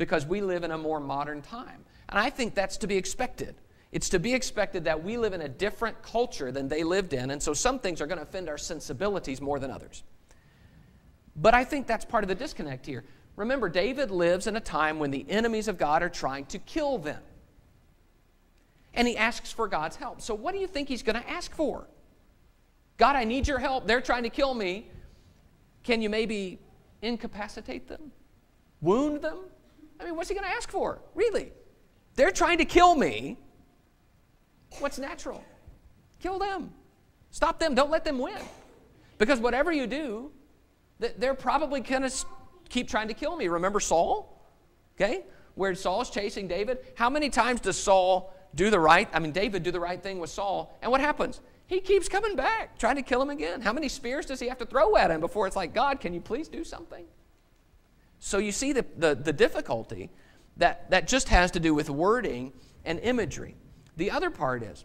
because 0.00 0.26
we 0.26 0.40
live 0.40 0.64
in 0.64 0.72
a 0.72 0.78
more 0.78 0.98
modern 0.98 1.42
time. 1.42 1.84
And 2.08 2.18
I 2.18 2.30
think 2.30 2.56
that's 2.56 2.78
to 2.78 2.88
be 2.88 2.96
expected. 2.96 3.54
It's 3.92 4.08
to 4.08 4.18
be 4.18 4.34
expected 4.34 4.84
that 4.84 5.04
we 5.04 5.16
live 5.16 5.32
in 5.32 5.42
a 5.42 5.48
different 5.48 6.02
culture 6.02 6.50
than 6.50 6.66
they 6.66 6.82
lived 6.82 7.12
in, 7.12 7.30
and 7.30 7.40
so 7.40 7.54
some 7.54 7.78
things 7.78 8.00
are 8.00 8.06
going 8.06 8.18
to 8.18 8.24
offend 8.24 8.48
our 8.48 8.58
sensibilities 8.58 9.40
more 9.40 9.60
than 9.60 9.70
others. 9.70 10.02
But 11.36 11.54
I 11.54 11.64
think 11.64 11.86
that's 11.86 12.04
part 12.04 12.24
of 12.24 12.28
the 12.28 12.34
disconnect 12.34 12.86
here. 12.86 13.04
Remember, 13.36 13.68
David 13.68 14.10
lives 14.10 14.46
in 14.46 14.56
a 14.56 14.60
time 14.60 14.98
when 14.98 15.10
the 15.10 15.24
enemies 15.28 15.68
of 15.68 15.78
God 15.78 16.02
are 16.02 16.08
trying 16.08 16.46
to 16.46 16.58
kill 16.58 16.98
them. 16.98 17.22
And 18.92 19.06
he 19.06 19.16
asks 19.16 19.52
for 19.52 19.68
God's 19.68 19.96
help. 19.96 20.20
So, 20.20 20.34
what 20.34 20.52
do 20.52 20.60
you 20.60 20.66
think 20.66 20.88
he's 20.88 21.02
going 21.02 21.20
to 21.20 21.30
ask 21.30 21.54
for? 21.54 21.86
God, 22.96 23.16
I 23.16 23.24
need 23.24 23.46
your 23.46 23.58
help. 23.58 23.86
They're 23.86 24.00
trying 24.00 24.24
to 24.24 24.30
kill 24.30 24.52
me. 24.52 24.90
Can 25.84 26.02
you 26.02 26.10
maybe 26.10 26.58
incapacitate 27.02 27.88
them? 27.88 28.12
Wound 28.80 29.22
them? 29.22 29.38
I 30.00 30.04
mean, 30.04 30.16
what's 30.16 30.28
he 30.28 30.34
going 30.34 30.46
to 30.46 30.52
ask 30.52 30.70
for? 30.70 31.00
Really? 31.14 31.52
They're 32.14 32.30
trying 32.30 32.58
to 32.58 32.64
kill 32.64 32.94
me. 32.94 33.38
What's 34.78 34.98
natural? 34.98 35.44
Kill 36.20 36.38
them. 36.38 36.72
Stop 37.30 37.58
them. 37.58 37.74
Don't 37.74 37.90
let 37.90 38.04
them 38.04 38.18
win. 38.18 38.38
Because 39.18 39.38
whatever 39.38 39.70
you 39.70 39.86
do, 39.86 40.30
they're 40.98 41.34
probably 41.34 41.80
going 41.80 42.02
to 42.02 42.26
keep 42.68 42.88
trying 42.88 43.08
to 43.08 43.14
kill 43.14 43.36
me. 43.36 43.48
Remember 43.48 43.80
Saul? 43.80 44.40
Okay? 44.96 45.24
Where 45.54 45.74
Saul's 45.74 46.10
chasing 46.10 46.48
David. 46.48 46.78
How 46.94 47.10
many 47.10 47.28
times 47.28 47.60
does 47.60 47.76
Saul 47.78 48.34
do 48.54 48.70
the 48.70 48.80
right? 48.80 49.08
I 49.12 49.18
mean, 49.18 49.32
David 49.32 49.62
do 49.62 49.70
the 49.70 49.80
right 49.80 50.02
thing 50.02 50.18
with 50.18 50.30
Saul. 50.30 50.78
And 50.82 50.90
what 50.90 51.00
happens? 51.00 51.40
He 51.66 51.80
keeps 51.80 52.08
coming 52.08 52.34
back, 52.34 52.78
trying 52.78 52.96
to 52.96 53.02
kill 53.02 53.22
him 53.22 53.30
again. 53.30 53.60
How 53.60 53.72
many 53.72 53.88
spears 53.88 54.26
does 54.26 54.40
he 54.40 54.48
have 54.48 54.58
to 54.58 54.66
throw 54.66 54.96
at 54.96 55.10
him 55.10 55.20
before 55.20 55.46
it's 55.46 55.56
like, 55.56 55.72
God, 55.72 56.00
can 56.00 56.12
you 56.12 56.20
please 56.20 56.48
do 56.48 56.64
something? 56.64 57.04
So 58.20 58.38
you 58.38 58.52
see 58.52 58.72
the, 58.72 58.84
the, 58.96 59.14
the 59.14 59.32
difficulty 59.32 60.10
that, 60.58 60.90
that 60.90 61.08
just 61.08 61.28
has 61.30 61.50
to 61.52 61.60
do 61.60 61.74
with 61.74 61.90
wording 61.90 62.52
and 62.84 63.00
imagery. 63.00 63.56
The 63.96 64.10
other 64.10 64.30
part 64.30 64.62
is, 64.62 64.84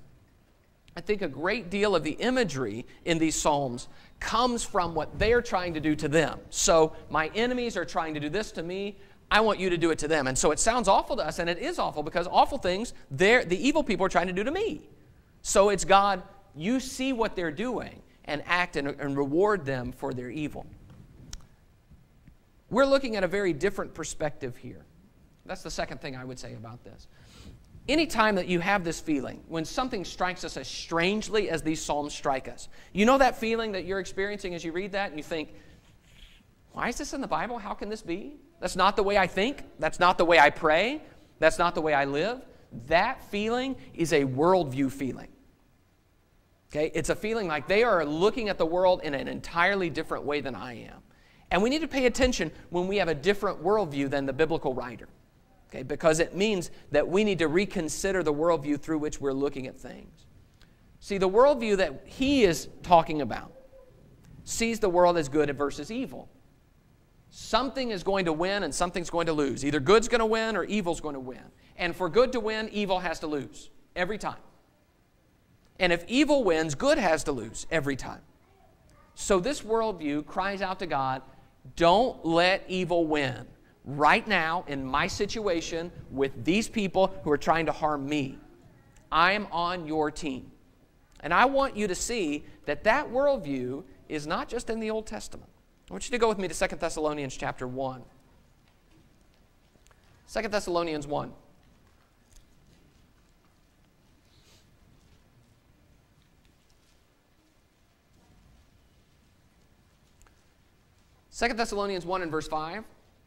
I 0.97 1.01
think 1.01 1.21
a 1.21 1.27
great 1.27 1.69
deal 1.69 1.95
of 1.95 2.03
the 2.03 2.11
imagery 2.11 2.85
in 3.03 3.19
these 3.19 3.35
Psalms 3.35 3.89
comes 4.21 4.63
from 4.63 4.95
what 4.95 5.19
they're 5.19 5.41
trying 5.41 5.73
to 5.73 5.81
do 5.81 5.93
to 5.97 6.07
them. 6.07 6.39
So, 6.49 6.95
my 7.09 7.29
enemies 7.35 7.75
are 7.75 7.83
trying 7.83 8.13
to 8.13 8.19
do 8.21 8.29
this 8.29 8.53
to 8.53 8.63
me. 8.63 8.95
I 9.29 9.41
want 9.41 9.59
you 9.59 9.69
to 9.69 9.77
do 9.77 9.91
it 9.91 9.99
to 9.99 10.07
them. 10.07 10.27
And 10.27 10.37
so 10.37 10.51
it 10.51 10.59
sounds 10.59 10.87
awful 10.87 11.17
to 11.17 11.23
us, 11.23 11.39
and 11.39 11.49
it 11.49 11.57
is 11.57 11.79
awful 11.79 12.03
because 12.03 12.27
awful 12.27 12.57
things 12.57 12.93
the 13.11 13.57
evil 13.59 13.83
people 13.83 14.05
are 14.05 14.09
trying 14.09 14.27
to 14.27 14.33
do 14.33 14.43
to 14.43 14.51
me. 14.51 14.87
So 15.41 15.69
it's 15.69 15.83
God, 15.83 16.23
you 16.55 16.79
see 16.79 17.11
what 17.11 17.35
they're 17.35 17.51
doing 17.51 18.01
and 18.25 18.41
act 18.45 18.77
and, 18.77 18.87
and 18.87 19.17
reward 19.17 19.65
them 19.65 19.91
for 19.91 20.13
their 20.13 20.29
evil. 20.29 20.65
We're 22.69 22.85
looking 22.85 23.15
at 23.15 23.23
a 23.23 23.27
very 23.27 23.53
different 23.53 23.93
perspective 23.93 24.57
here. 24.57 24.85
That's 25.45 25.61
the 25.61 25.71
second 25.71 26.01
thing 26.01 26.15
I 26.15 26.25
would 26.25 26.39
say 26.39 26.53
about 26.53 26.83
this. 26.83 27.07
anytime 27.87 28.35
that 28.35 28.47
you 28.47 28.59
have 28.59 28.83
this 28.83 28.99
feeling, 28.99 29.43
when 29.47 29.65
something 29.65 30.03
strikes 30.05 30.43
us 30.43 30.57
as 30.57 30.67
strangely 30.67 31.49
as 31.49 31.61
these 31.61 31.81
Psalms 31.81 32.13
strike 32.13 32.47
us, 32.47 32.67
you 32.93 33.05
know 33.05 33.17
that 33.17 33.37
feeling 33.37 33.73
that 33.73 33.85
you're 33.85 33.99
experiencing 33.99 34.55
as 34.55 34.63
you 34.63 34.71
read 34.71 34.91
that 34.93 35.09
and 35.09 35.19
you 35.19 35.23
think, 35.23 35.53
why 36.71 36.89
is 36.89 36.97
this 36.97 37.13
in 37.13 37.21
the 37.21 37.27
Bible? 37.27 37.57
How 37.57 37.73
can 37.73 37.89
this 37.89 38.01
be? 38.01 38.37
That's 38.59 38.75
not 38.75 38.95
the 38.95 39.03
way 39.03 39.17
I 39.17 39.27
think. 39.27 39.63
That's 39.79 39.99
not 39.99 40.17
the 40.17 40.25
way 40.25 40.39
I 40.39 40.49
pray. 40.49 41.01
That's 41.39 41.59
not 41.59 41.75
the 41.75 41.81
way 41.81 41.93
I 41.93 42.05
live. 42.05 42.41
That 42.87 43.23
feeling 43.29 43.75
is 43.93 44.11
a 44.11 44.23
worldview 44.25 44.91
feeling. 44.91 45.29
Okay? 46.71 46.91
It's 46.93 47.09
a 47.09 47.15
feeling 47.15 47.47
like 47.47 47.67
they 47.67 47.83
are 47.83 48.03
looking 48.03 48.49
at 48.49 48.57
the 48.57 48.65
world 48.65 49.01
in 49.03 49.13
an 49.13 49.27
entirely 49.27 49.89
different 49.89 50.25
way 50.25 50.41
than 50.41 50.55
I 50.55 50.85
am. 50.85 51.01
And 51.51 51.61
we 51.61 51.69
need 51.69 51.81
to 51.81 51.87
pay 51.87 52.05
attention 52.05 52.51
when 52.69 52.87
we 52.87 52.97
have 52.97 53.07
a 53.07 53.15
different 53.15 53.63
worldview 53.63 54.09
than 54.09 54.25
the 54.25 54.33
biblical 54.33 54.73
writer. 54.73 55.07
Okay? 55.69 55.83
Because 55.83 56.19
it 56.19 56.35
means 56.35 56.71
that 56.91 57.07
we 57.07 57.23
need 57.23 57.39
to 57.39 57.47
reconsider 57.47 58.23
the 58.23 58.33
worldview 58.33 58.79
through 58.79 58.97
which 58.99 59.21
we're 59.21 59.33
looking 59.33 59.67
at 59.67 59.79
things. 59.79 60.25
See, 60.99 61.17
the 61.17 61.29
worldview 61.29 61.77
that 61.77 62.03
he 62.05 62.43
is 62.43 62.67
talking 62.81 63.21
about 63.21 63.51
sees 64.43 64.79
the 64.79 64.89
world 64.89 65.17
as 65.17 65.29
good 65.29 65.55
versus 65.55 65.91
evil. 65.91 66.29
Something 67.29 67.91
is 67.91 68.03
going 68.03 68.25
to 68.25 68.33
win 68.33 68.63
and 68.63 68.73
something's 68.73 69.09
going 69.09 69.25
to 69.25 69.33
lose. 69.33 69.65
Either 69.65 69.79
good's 69.79 70.07
going 70.07 70.19
to 70.19 70.25
win 70.25 70.55
or 70.55 70.63
evil's 70.63 71.01
going 71.01 71.15
to 71.15 71.19
win. 71.19 71.43
And 71.77 71.95
for 71.95 72.09
good 72.09 72.31
to 72.31 72.39
win, 72.39 72.69
evil 72.71 72.99
has 72.99 73.19
to 73.19 73.27
lose 73.27 73.69
every 73.95 74.17
time. 74.17 74.37
And 75.79 75.91
if 75.91 76.05
evil 76.07 76.43
wins, 76.43 76.75
good 76.75 76.97
has 76.97 77.23
to 77.25 77.33
lose 77.33 77.67
every 77.69 77.97
time. 77.97 78.21
So 79.15 79.39
this 79.39 79.61
worldview 79.61 80.25
cries 80.25 80.61
out 80.61 80.79
to 80.79 80.85
God 80.85 81.21
don't 81.75 82.25
let 82.25 82.63
evil 82.67 83.05
win. 83.05 83.45
Right 83.83 84.27
now, 84.27 84.65
in 84.67 84.83
my 84.83 85.07
situation 85.07 85.91
with 86.09 86.43
these 86.43 86.67
people 86.67 87.13
who 87.23 87.31
are 87.31 87.37
trying 87.37 87.67
to 87.67 87.71
harm 87.71 88.07
me, 88.07 88.37
I'm 89.11 89.47
on 89.51 89.85
your 89.85 90.09
team. 90.09 90.51
And 91.19 91.33
I 91.33 91.45
want 91.45 91.75
you 91.75 91.87
to 91.87 91.95
see 91.95 92.43
that 92.65 92.83
that 92.83 93.11
worldview 93.11 93.83
is 94.09 94.27
not 94.27 94.49
just 94.49 94.69
in 94.69 94.79
the 94.79 94.89
Old 94.89 95.05
Testament. 95.05 95.49
I 95.89 95.93
want 95.93 96.05
you 96.05 96.11
to 96.11 96.17
go 96.17 96.27
with 96.27 96.39
me 96.39 96.47
to 96.47 96.67
2 96.67 96.75
Thessalonians 96.77 97.37
chapter 97.37 97.67
1. 97.67 98.01
2 100.33 100.41
Thessalonians 100.47 101.07
1. 101.07 101.31
2 111.37 111.49
Thessalonians 111.49 112.05
1 112.05 112.21
and 112.21 112.31
verse 112.31 112.47
5, 112.47 112.85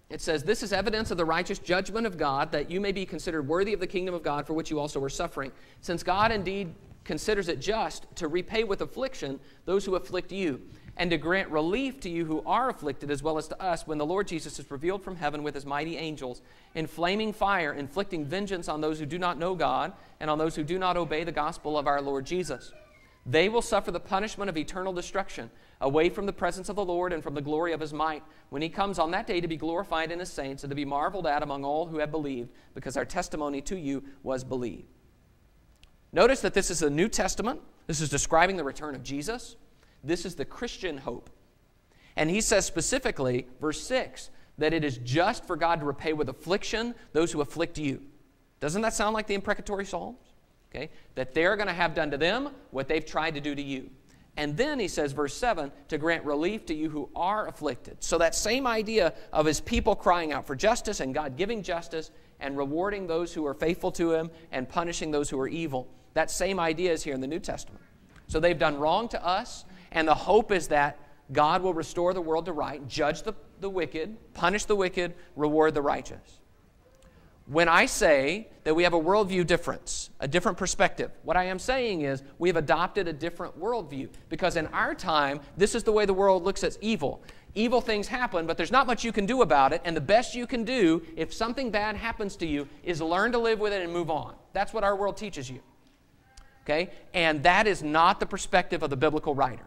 it 0.09 0.23
says, 0.23 0.43
This 0.43 0.63
is 0.63 0.73
evidence 0.73 1.11
of 1.11 1.19
the 1.19 1.25
righteous 1.27 1.59
judgment 1.59 2.07
of 2.07 2.17
God, 2.17 2.51
that 2.53 2.71
you 2.71 2.81
may 2.81 2.91
be 2.91 3.05
considered 3.05 3.47
worthy 3.47 3.75
of 3.75 3.81
the 3.81 3.87
kingdom 3.87 4.15
of 4.15 4.23
God 4.23 4.47
for 4.47 4.55
which 4.55 4.71
you 4.71 4.81
also 4.81 5.03
are 5.05 5.11
suffering. 5.11 5.53
Since 5.83 6.03
God 6.03 6.33
indeed 6.33 6.75
considers 7.05 7.49
it 7.49 7.61
just 7.61 8.07
to 8.17 8.29
repay 8.29 8.65
with 8.65 8.81
affliction 8.81 9.39
those 9.67 9.85
who 9.85 9.95
afflict 9.95 10.33
you, 10.33 10.61
and 10.97 11.11
to 11.11 11.19
grant 11.19 11.51
relief 11.51 12.01
to 12.01 12.09
you 12.09 12.25
who 12.25 12.43
are 12.47 12.71
afflicted, 12.71 13.11
as 13.11 13.23
well 13.23 13.37
as 13.37 13.47
to 13.49 13.63
us, 13.63 13.87
when 13.87 13.99
the 13.99 14.07
Lord 14.07 14.27
Jesus 14.27 14.59
is 14.59 14.71
revealed 14.71 15.03
from 15.03 15.17
heaven 15.17 15.43
with 15.43 15.55
his 15.55 15.67
mighty 15.67 15.99
angels, 15.99 16.41
in 16.75 16.87
flaming 16.87 17.33
fire, 17.33 17.75
inflicting 17.75 18.25
vengeance 18.25 18.69
on 18.69 18.81
those 18.81 18.99
who 18.99 19.07
do 19.07 19.19
not 19.19 19.39
know 19.39 19.55
God, 19.55 19.93
and 20.19 20.31
on 20.31 20.39
those 20.39 20.57
who 20.57 20.65
do 20.65 20.79
not 20.79 20.97
obey 20.97 21.25
the 21.25 21.33
gospel 21.33 21.79
of 21.79 21.87
our 21.87 22.01
Lord 22.01 22.25
Jesus. 22.25 22.73
They 23.29 23.51
will 23.51 23.61
suffer 23.61 23.91
the 23.91 24.01
punishment 24.01 24.49
of 24.49 24.57
eternal 24.57 24.95
destruction 24.95 25.51
away 25.83 26.09
from 26.09 26.25
the 26.25 26.33
presence 26.33 26.71
of 26.71 26.77
the 26.77 26.85
Lord 26.85 27.13
and 27.13 27.23
from 27.23 27.35
the 27.35 27.43
glory 27.43 27.75
of 27.75 27.81
his 27.81 27.93
might, 27.93 28.23
when 28.49 28.63
he 28.63 28.71
comes 28.71 28.99
on 28.99 29.11
that 29.11 29.27
day 29.27 29.39
to 29.43 29.47
be 29.47 29.59
glorified 29.59 30.11
in 30.11 30.19
his 30.19 30.31
saints 30.31 30.65
and 30.65 30.71
to 30.71 30.75
be 30.75 30.87
marveled 30.87 31.27
at 31.27 31.43
among 31.43 31.63
all 31.63 31.87
who 31.87 31.99
have 31.99 32.11
believed, 32.11 32.49
because 32.75 32.97
our 32.97 33.05
testimony 33.05 33.61
to 33.61 33.79
you 33.79 34.03
was 34.23 34.45
believed. 34.45 34.89
Notice 36.11 36.41
that 36.41 36.55
this 36.55 36.71
is 36.71 36.79
the 36.79 36.89
New 36.89 37.07
Testament. 37.07 37.61
This 37.87 38.01
is 38.01 38.09
describing 38.09 38.57
the 38.57 38.65
return 38.65 38.95
of 38.95 39.03
Jesus. 39.03 39.57
This 40.03 40.25
is 40.25 40.35
the 40.35 40.47
Christian 40.47 40.97
hope. 40.97 41.29
And 42.17 42.31
he 42.31 42.41
says 42.41 42.65
specifically, 42.65 43.47
verse 43.61 43.83
6, 43.83 44.31
that 44.57 44.73
it 44.73 44.85
is 44.85 44.97
just 44.99 45.47
for 45.47 45.55
God 45.55 45.81
to 45.81 45.87
repay 45.87 46.15
with 46.15 46.31
affliction 46.31 46.95
those 47.13 47.31
who 47.31 47.43
afflict 47.43 47.77
you. 47.77 48.01
Doesn't 48.59 48.83
that 48.83 48.95
sound 48.95 49.13
like 49.13 49.27
the 49.27 49.35
imprecatory 49.35 49.85
Psalms? 49.85 50.28
Okay? 50.71 50.91
That 51.15 51.35
they're 51.35 51.57
going 51.57 51.69
to 51.69 51.75
have 51.75 51.95
done 51.95 52.11
to 52.11 52.17
them 52.17 52.51
what 52.71 52.89
they've 52.89 53.05
tried 53.05 53.35
to 53.35 53.41
do 53.41 53.55
to 53.55 53.63
you. 53.63 53.91
And 54.37 54.57
then 54.57 54.79
he 54.79 54.87
says, 54.87 55.11
verse 55.11 55.35
7, 55.37 55.73
to 55.89 55.99
grant 55.99 56.25
relief 56.25 56.65
to 56.67 56.75
you 56.75 56.89
who 56.89 57.09
are 57.17 57.49
afflicted. 57.49 58.05
So 58.05 58.19
that 58.19 58.37
same 58.37 58.69
idea 58.69 59.13
of 59.33 59.47
his 59.47 59.61
people 59.61 59.97
crying 59.97 60.33
out 60.33 60.47
for 60.47 60.55
justice 60.55 61.01
and 61.01 61.13
God 61.13 61.37
giving 61.37 61.61
justice 61.61 62.13
and 62.39 62.57
rewarding 62.57 63.09
those 63.09 63.35
who 63.35 63.45
are 63.47 63.55
faithful 63.55 63.91
to 63.93 64.13
him 64.13 64.31
and 64.53 64.69
punishing 64.69 65.11
those 65.11 65.29
who 65.29 65.41
are 65.41 65.49
evil. 65.49 65.89
That 66.15 66.31
same 66.31 66.61
idea 66.61 66.93
is 66.93 67.03
here 67.03 67.15
in 67.15 67.21
the 67.21 67.27
New 67.27 67.41
Testament. 67.41 67.83
So 68.29 68.39
they've 68.39 68.59
done 68.59 68.79
wrong 68.79 69.09
to 69.09 69.27
us, 69.27 69.65
and 69.91 70.07
the 70.07 70.15
hope 70.15 70.53
is 70.53 70.69
that 70.69 71.01
God 71.33 71.63
will 71.63 71.75
restore 71.75 72.15
the 72.15 72.21
world 72.21 72.47
to 72.47 72.53
right, 72.53 72.87
judge 72.87 73.23
the, 73.23 73.35
the 73.61 73.69
wicked, 73.69 74.17
punish 74.35 74.67
the 74.67 74.77
wicked, 74.77 75.15
reward 75.35 75.75
the 75.75 75.83
righteous. 75.83 76.41
When 77.49 77.67
I 77.67 77.87
say 77.87 78.49
that 78.65 78.75
we 78.75 78.83
have 78.83 78.93
a 78.93 79.01
worldview 79.01 79.47
difference, 79.47 80.11
a 80.21 80.29
different 80.29 80.59
perspective, 80.59 81.11
what 81.23 81.35
I 81.35 81.45
am 81.45 81.59
saying 81.59 82.03
is 82.03 82.23
we 82.39 82.51
have 82.51 82.57
adopted 82.57 83.09
a 83.09 83.13
different 83.13 83.59
worldview 83.59 84.11
because 84.29 84.57
in 84.57 84.67
our 84.67 84.95
time, 84.95 85.41
this 85.57 85.75
is 85.75 85.83
the 85.83 85.93
way 85.93 86.05
the 86.05 86.13
world 86.13 86.45
looks 86.45 86.63
at 86.63 86.77
evil. 86.83 87.23
Evil 87.55 87.81
things 87.81 88.07
happen, 88.07 88.47
but 88.47 88.59
there's 88.59 88.71
not 88.71 88.87
much 88.87 89.03
you 89.03 89.13
can 89.13 89.25
do 89.25 89.41
about 89.41 89.73
it, 89.73 89.81
and 89.87 89.97
the 89.97 90.01
best 90.01 90.35
you 90.35 90.47
can 90.47 90.63
do 90.63 91.01
if 91.17 91.33
something 91.33 91.71
bad 91.71 91.97
happens 91.97 92.37
to 92.37 92.47
you 92.47 92.69
is 92.83 93.01
learn 93.01 93.33
to 93.33 93.39
live 93.39 93.59
with 93.61 93.73
it 93.73 93.81
and 93.81 93.91
move 93.91 94.11
on. 94.11 94.35
That's 94.53 94.75
what 94.75 94.85
our 94.85 94.95
world 94.95 95.17
teaches 95.17 95.51
you. 95.51 95.61
Okay? 96.65 96.91
And 97.15 97.43
that 97.45 97.67
is 97.67 97.83
not 97.83 98.21
the 98.21 98.27
perspective 98.27 98.83
of 98.83 98.91
the 98.91 98.97
biblical 98.97 99.35
writer. 99.35 99.65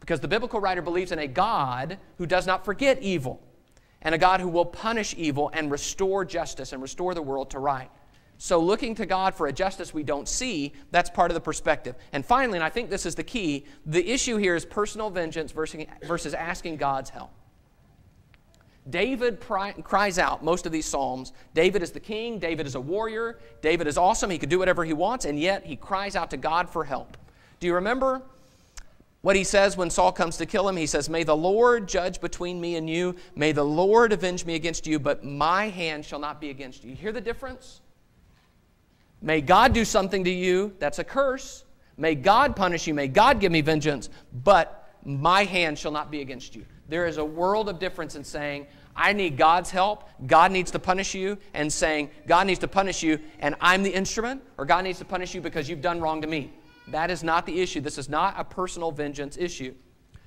Because 0.00 0.20
the 0.20 0.28
biblical 0.28 0.60
writer 0.60 0.80
believes 0.80 1.12
in 1.12 1.18
a 1.18 1.28
God 1.28 1.98
who 2.16 2.24
does 2.24 2.46
not 2.46 2.64
forget 2.64 3.02
evil 3.02 3.42
and 4.02 4.14
a 4.14 4.18
God 4.18 4.40
who 4.40 4.48
will 4.48 4.64
punish 4.64 5.14
evil 5.16 5.50
and 5.52 5.70
restore 5.70 6.24
justice 6.24 6.72
and 6.72 6.82
restore 6.82 7.14
the 7.14 7.22
world 7.22 7.50
to 7.50 7.58
right. 7.58 7.90
So, 8.38 8.58
looking 8.58 8.96
to 8.96 9.06
God 9.06 9.34
for 9.34 9.46
a 9.46 9.52
justice 9.52 9.94
we 9.94 10.02
don't 10.02 10.28
see, 10.28 10.72
that's 10.90 11.08
part 11.08 11.30
of 11.30 11.34
the 11.34 11.40
perspective. 11.40 11.94
And 12.12 12.26
finally, 12.26 12.58
and 12.58 12.64
I 12.64 12.70
think 12.70 12.90
this 12.90 13.06
is 13.06 13.14
the 13.14 13.22
key, 13.22 13.66
the 13.86 14.04
issue 14.10 14.36
here 14.36 14.56
is 14.56 14.64
personal 14.64 15.10
vengeance 15.10 15.52
versus 15.52 16.34
asking 16.34 16.76
God's 16.76 17.10
help. 17.10 17.30
David 18.90 19.38
cries 19.38 20.18
out 20.18 20.42
most 20.42 20.66
of 20.66 20.72
these 20.72 20.86
Psalms. 20.86 21.32
David 21.54 21.84
is 21.84 21.92
the 21.92 22.00
king, 22.00 22.40
David 22.40 22.66
is 22.66 22.74
a 22.74 22.80
warrior, 22.80 23.38
David 23.60 23.86
is 23.86 23.96
awesome, 23.96 24.28
he 24.28 24.38
can 24.38 24.48
do 24.48 24.58
whatever 24.58 24.84
he 24.84 24.92
wants, 24.92 25.24
and 25.24 25.38
yet 25.38 25.64
he 25.64 25.76
cries 25.76 26.16
out 26.16 26.30
to 26.30 26.36
God 26.36 26.68
for 26.68 26.84
help. 26.84 27.16
Do 27.60 27.68
you 27.68 27.74
remember 27.74 28.22
what 29.22 29.36
he 29.36 29.44
says 29.44 29.76
when 29.76 29.88
Saul 29.88 30.12
comes 30.12 30.36
to 30.38 30.46
kill 30.46 30.68
him, 30.68 30.76
he 30.76 30.86
says, 30.86 31.08
May 31.08 31.22
the 31.22 31.36
Lord 31.36 31.88
judge 31.88 32.20
between 32.20 32.60
me 32.60 32.76
and 32.76 32.90
you. 32.90 33.14
May 33.36 33.52
the 33.52 33.64
Lord 33.64 34.12
avenge 34.12 34.44
me 34.44 34.56
against 34.56 34.86
you, 34.86 34.98
but 34.98 35.24
my 35.24 35.68
hand 35.68 36.04
shall 36.04 36.18
not 36.18 36.40
be 36.40 36.50
against 36.50 36.82
you. 36.82 36.90
You 36.90 36.96
hear 36.96 37.12
the 37.12 37.20
difference? 37.20 37.80
May 39.20 39.40
God 39.40 39.72
do 39.72 39.84
something 39.84 40.24
to 40.24 40.30
you, 40.30 40.74
that's 40.80 40.98
a 40.98 41.04
curse. 41.04 41.64
May 41.96 42.16
God 42.16 42.56
punish 42.56 42.88
you. 42.88 42.94
May 42.94 43.06
God 43.06 43.38
give 43.38 43.52
me 43.52 43.60
vengeance, 43.60 44.10
but 44.42 44.90
my 45.04 45.44
hand 45.44 45.78
shall 45.78 45.92
not 45.92 46.10
be 46.10 46.20
against 46.20 46.56
you. 46.56 46.64
There 46.88 47.06
is 47.06 47.18
a 47.18 47.24
world 47.24 47.68
of 47.68 47.78
difference 47.78 48.16
in 48.16 48.24
saying, 48.24 48.66
I 48.96 49.12
need 49.12 49.36
God's 49.36 49.70
help, 49.70 50.08
God 50.26 50.52
needs 50.52 50.70
to 50.72 50.78
punish 50.78 51.14
you, 51.14 51.38
and 51.54 51.72
saying, 51.72 52.10
God 52.26 52.46
needs 52.46 52.58
to 52.60 52.68
punish 52.68 53.02
you, 53.02 53.18
and 53.38 53.54
I'm 53.60 53.82
the 53.84 53.90
instrument, 53.94 54.42
or 54.58 54.66
God 54.66 54.82
needs 54.82 54.98
to 54.98 55.04
punish 55.04 55.34
you 55.34 55.40
because 55.40 55.68
you've 55.68 55.80
done 55.80 56.00
wrong 56.00 56.20
to 56.22 56.26
me. 56.26 56.52
That 56.88 57.10
is 57.10 57.22
not 57.22 57.46
the 57.46 57.60
issue. 57.60 57.80
This 57.80 57.98
is 57.98 58.08
not 58.08 58.34
a 58.36 58.44
personal 58.44 58.90
vengeance 58.90 59.36
issue. 59.36 59.74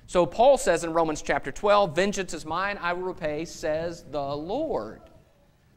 So 0.06 0.24
Paul 0.24 0.56
says 0.56 0.84
in 0.84 0.92
Romans 0.92 1.20
chapter 1.20 1.50
12, 1.50 1.94
Vengeance 1.94 2.32
is 2.32 2.44
mine, 2.44 2.78
I 2.80 2.92
will 2.92 3.02
repay, 3.02 3.44
says 3.44 4.04
the 4.10 4.36
Lord. 4.36 5.02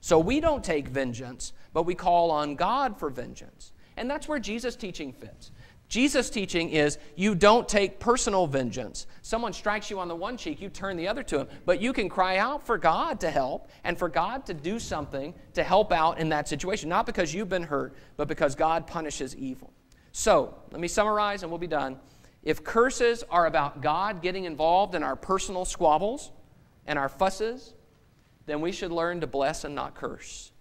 So 0.02 0.20
we 0.20 0.40
don't 0.40 0.64
take 0.64 0.88
vengeance, 0.88 1.54
but 1.74 1.84
we 1.84 1.96
call 1.96 2.32
on 2.32 2.56
God 2.56 2.98
for 2.98 3.10
vengeance. 3.10 3.74
And 3.98 4.10
that's 4.10 4.28
where 4.28 4.40
Jesus' 4.40 4.76
teaching 4.76 5.12
fits. 5.12 5.52
Jesus' 5.90 6.30
teaching 6.30 6.70
is 6.70 7.00
you 7.16 7.34
don't 7.34 7.68
take 7.68 8.00
personal 8.00 8.46
vengeance. 8.46 9.08
Someone 9.24 9.52
strikes 9.52 9.90
you 9.90 10.00
on 10.00 10.08
the 10.08 10.16
one 10.16 10.38
cheek, 10.38 10.62
you 10.62 10.70
turn 10.70 10.96
the 10.96 11.08
other 11.08 11.24
to 11.24 11.40
him. 11.40 11.48
But 11.66 11.82
you 11.82 11.92
can 11.92 12.08
cry 12.08 12.38
out 12.38 12.64
for 12.64 12.78
God 12.78 13.20
to 13.22 13.32
help 13.32 13.70
and 13.84 13.98
for 13.98 14.08
God 14.08 14.46
to 14.46 14.54
do 14.54 14.78
something 14.78 15.34
to 15.56 15.64
help 15.64 15.92
out 15.92 16.20
in 16.20 16.30
that 16.30 16.48
situation. 16.48 16.88
Not 16.90 17.08
because 17.08 17.34
you've 17.34 17.50
been 17.50 17.64
hurt, 17.64 17.96
but 18.18 18.28
because 18.28 18.54
God 18.54 18.86
punishes 18.86 19.36
evil. 19.36 19.74
So, 20.12 20.56
let 20.72 20.82
me 20.82 20.88
summarize 20.88 21.44
and 21.44 21.52
we'll 21.52 21.60
be 21.60 21.68
done. 21.68 22.00
If 22.44 22.64
curses 22.64 23.24
are 23.30 23.46
about 23.46 23.82
God 23.82 24.22
getting 24.22 24.46
involved 24.46 24.96
in 24.96 25.04
our 25.04 25.16
personal 25.16 25.66
squabbles 25.66 26.32
and 26.88 26.98
our 26.98 27.10
fusses, 27.10 27.74
then 28.46 28.62
we 28.62 28.72
should 28.72 28.92
learn 28.92 29.22
to 29.22 29.28
bless 29.28 29.64
and 29.64 29.76
not 29.76 29.96
curse. 29.96 30.52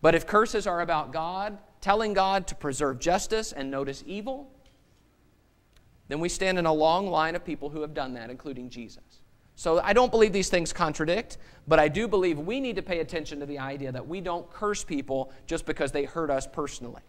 But 0.00 0.14
if 0.14 0.26
curses 0.26 0.66
are 0.66 0.80
about 0.80 1.12
God 1.12 1.58
telling 1.80 2.12
God 2.12 2.46
to 2.48 2.54
preserve 2.54 2.98
justice 2.98 3.52
and 3.52 3.70
notice 3.70 4.02
evil, 4.06 4.50
then 6.08 6.20
we 6.20 6.28
stand 6.28 6.58
in 6.58 6.66
a 6.66 6.72
long 6.72 7.08
line 7.08 7.36
of 7.36 7.44
people 7.44 7.68
who 7.68 7.82
have 7.82 7.94
done 7.94 8.14
that, 8.14 8.30
including 8.30 8.70
Jesus. 8.70 9.02
So 9.56 9.80
I 9.80 9.92
don't 9.92 10.10
believe 10.10 10.32
these 10.32 10.48
things 10.48 10.72
contradict, 10.72 11.36
but 11.66 11.80
I 11.80 11.88
do 11.88 12.06
believe 12.06 12.38
we 12.38 12.60
need 12.60 12.76
to 12.76 12.82
pay 12.82 13.00
attention 13.00 13.40
to 13.40 13.46
the 13.46 13.58
idea 13.58 13.90
that 13.90 14.06
we 14.06 14.20
don't 14.20 14.48
curse 14.50 14.84
people 14.84 15.32
just 15.46 15.66
because 15.66 15.90
they 15.90 16.04
hurt 16.04 16.30
us 16.30 16.46
personally. 16.46 17.02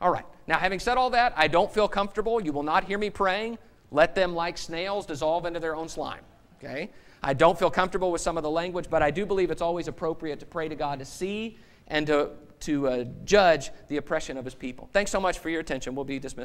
All 0.00 0.10
right. 0.10 0.24
Now, 0.46 0.58
having 0.58 0.80
said 0.80 0.96
all 0.96 1.10
that, 1.10 1.34
I 1.36 1.48
don't 1.48 1.72
feel 1.72 1.88
comfortable. 1.88 2.40
You 2.40 2.52
will 2.52 2.62
not 2.62 2.84
hear 2.84 2.98
me 2.98 3.10
praying. 3.10 3.58
Let 3.90 4.14
them, 4.14 4.34
like 4.34 4.56
snails, 4.56 5.06
dissolve 5.06 5.46
into 5.46 5.60
their 5.60 5.76
own 5.76 5.88
slime. 5.88 6.22
Okay? 6.58 6.90
I 7.22 7.34
don't 7.34 7.58
feel 7.58 7.70
comfortable 7.70 8.10
with 8.10 8.20
some 8.20 8.36
of 8.36 8.42
the 8.42 8.50
language, 8.50 8.86
but 8.88 9.02
I 9.02 9.10
do 9.10 9.26
believe 9.26 9.50
it's 9.50 9.62
always 9.62 9.88
appropriate 9.88 10.40
to 10.40 10.46
pray 10.46 10.68
to 10.68 10.74
God 10.74 11.00
to 11.00 11.04
see 11.04 11.58
and 11.88 12.06
to, 12.06 12.30
to 12.60 12.88
uh, 12.88 13.04
judge 13.24 13.70
the 13.88 13.98
oppression 13.98 14.38
of 14.38 14.44
his 14.44 14.54
people. 14.54 14.88
Thanks 14.92 15.10
so 15.10 15.20
much 15.20 15.38
for 15.38 15.50
your 15.50 15.60
attention. 15.60 15.94
We'll 15.94 16.04
be 16.04 16.18
dismissed. 16.18 16.38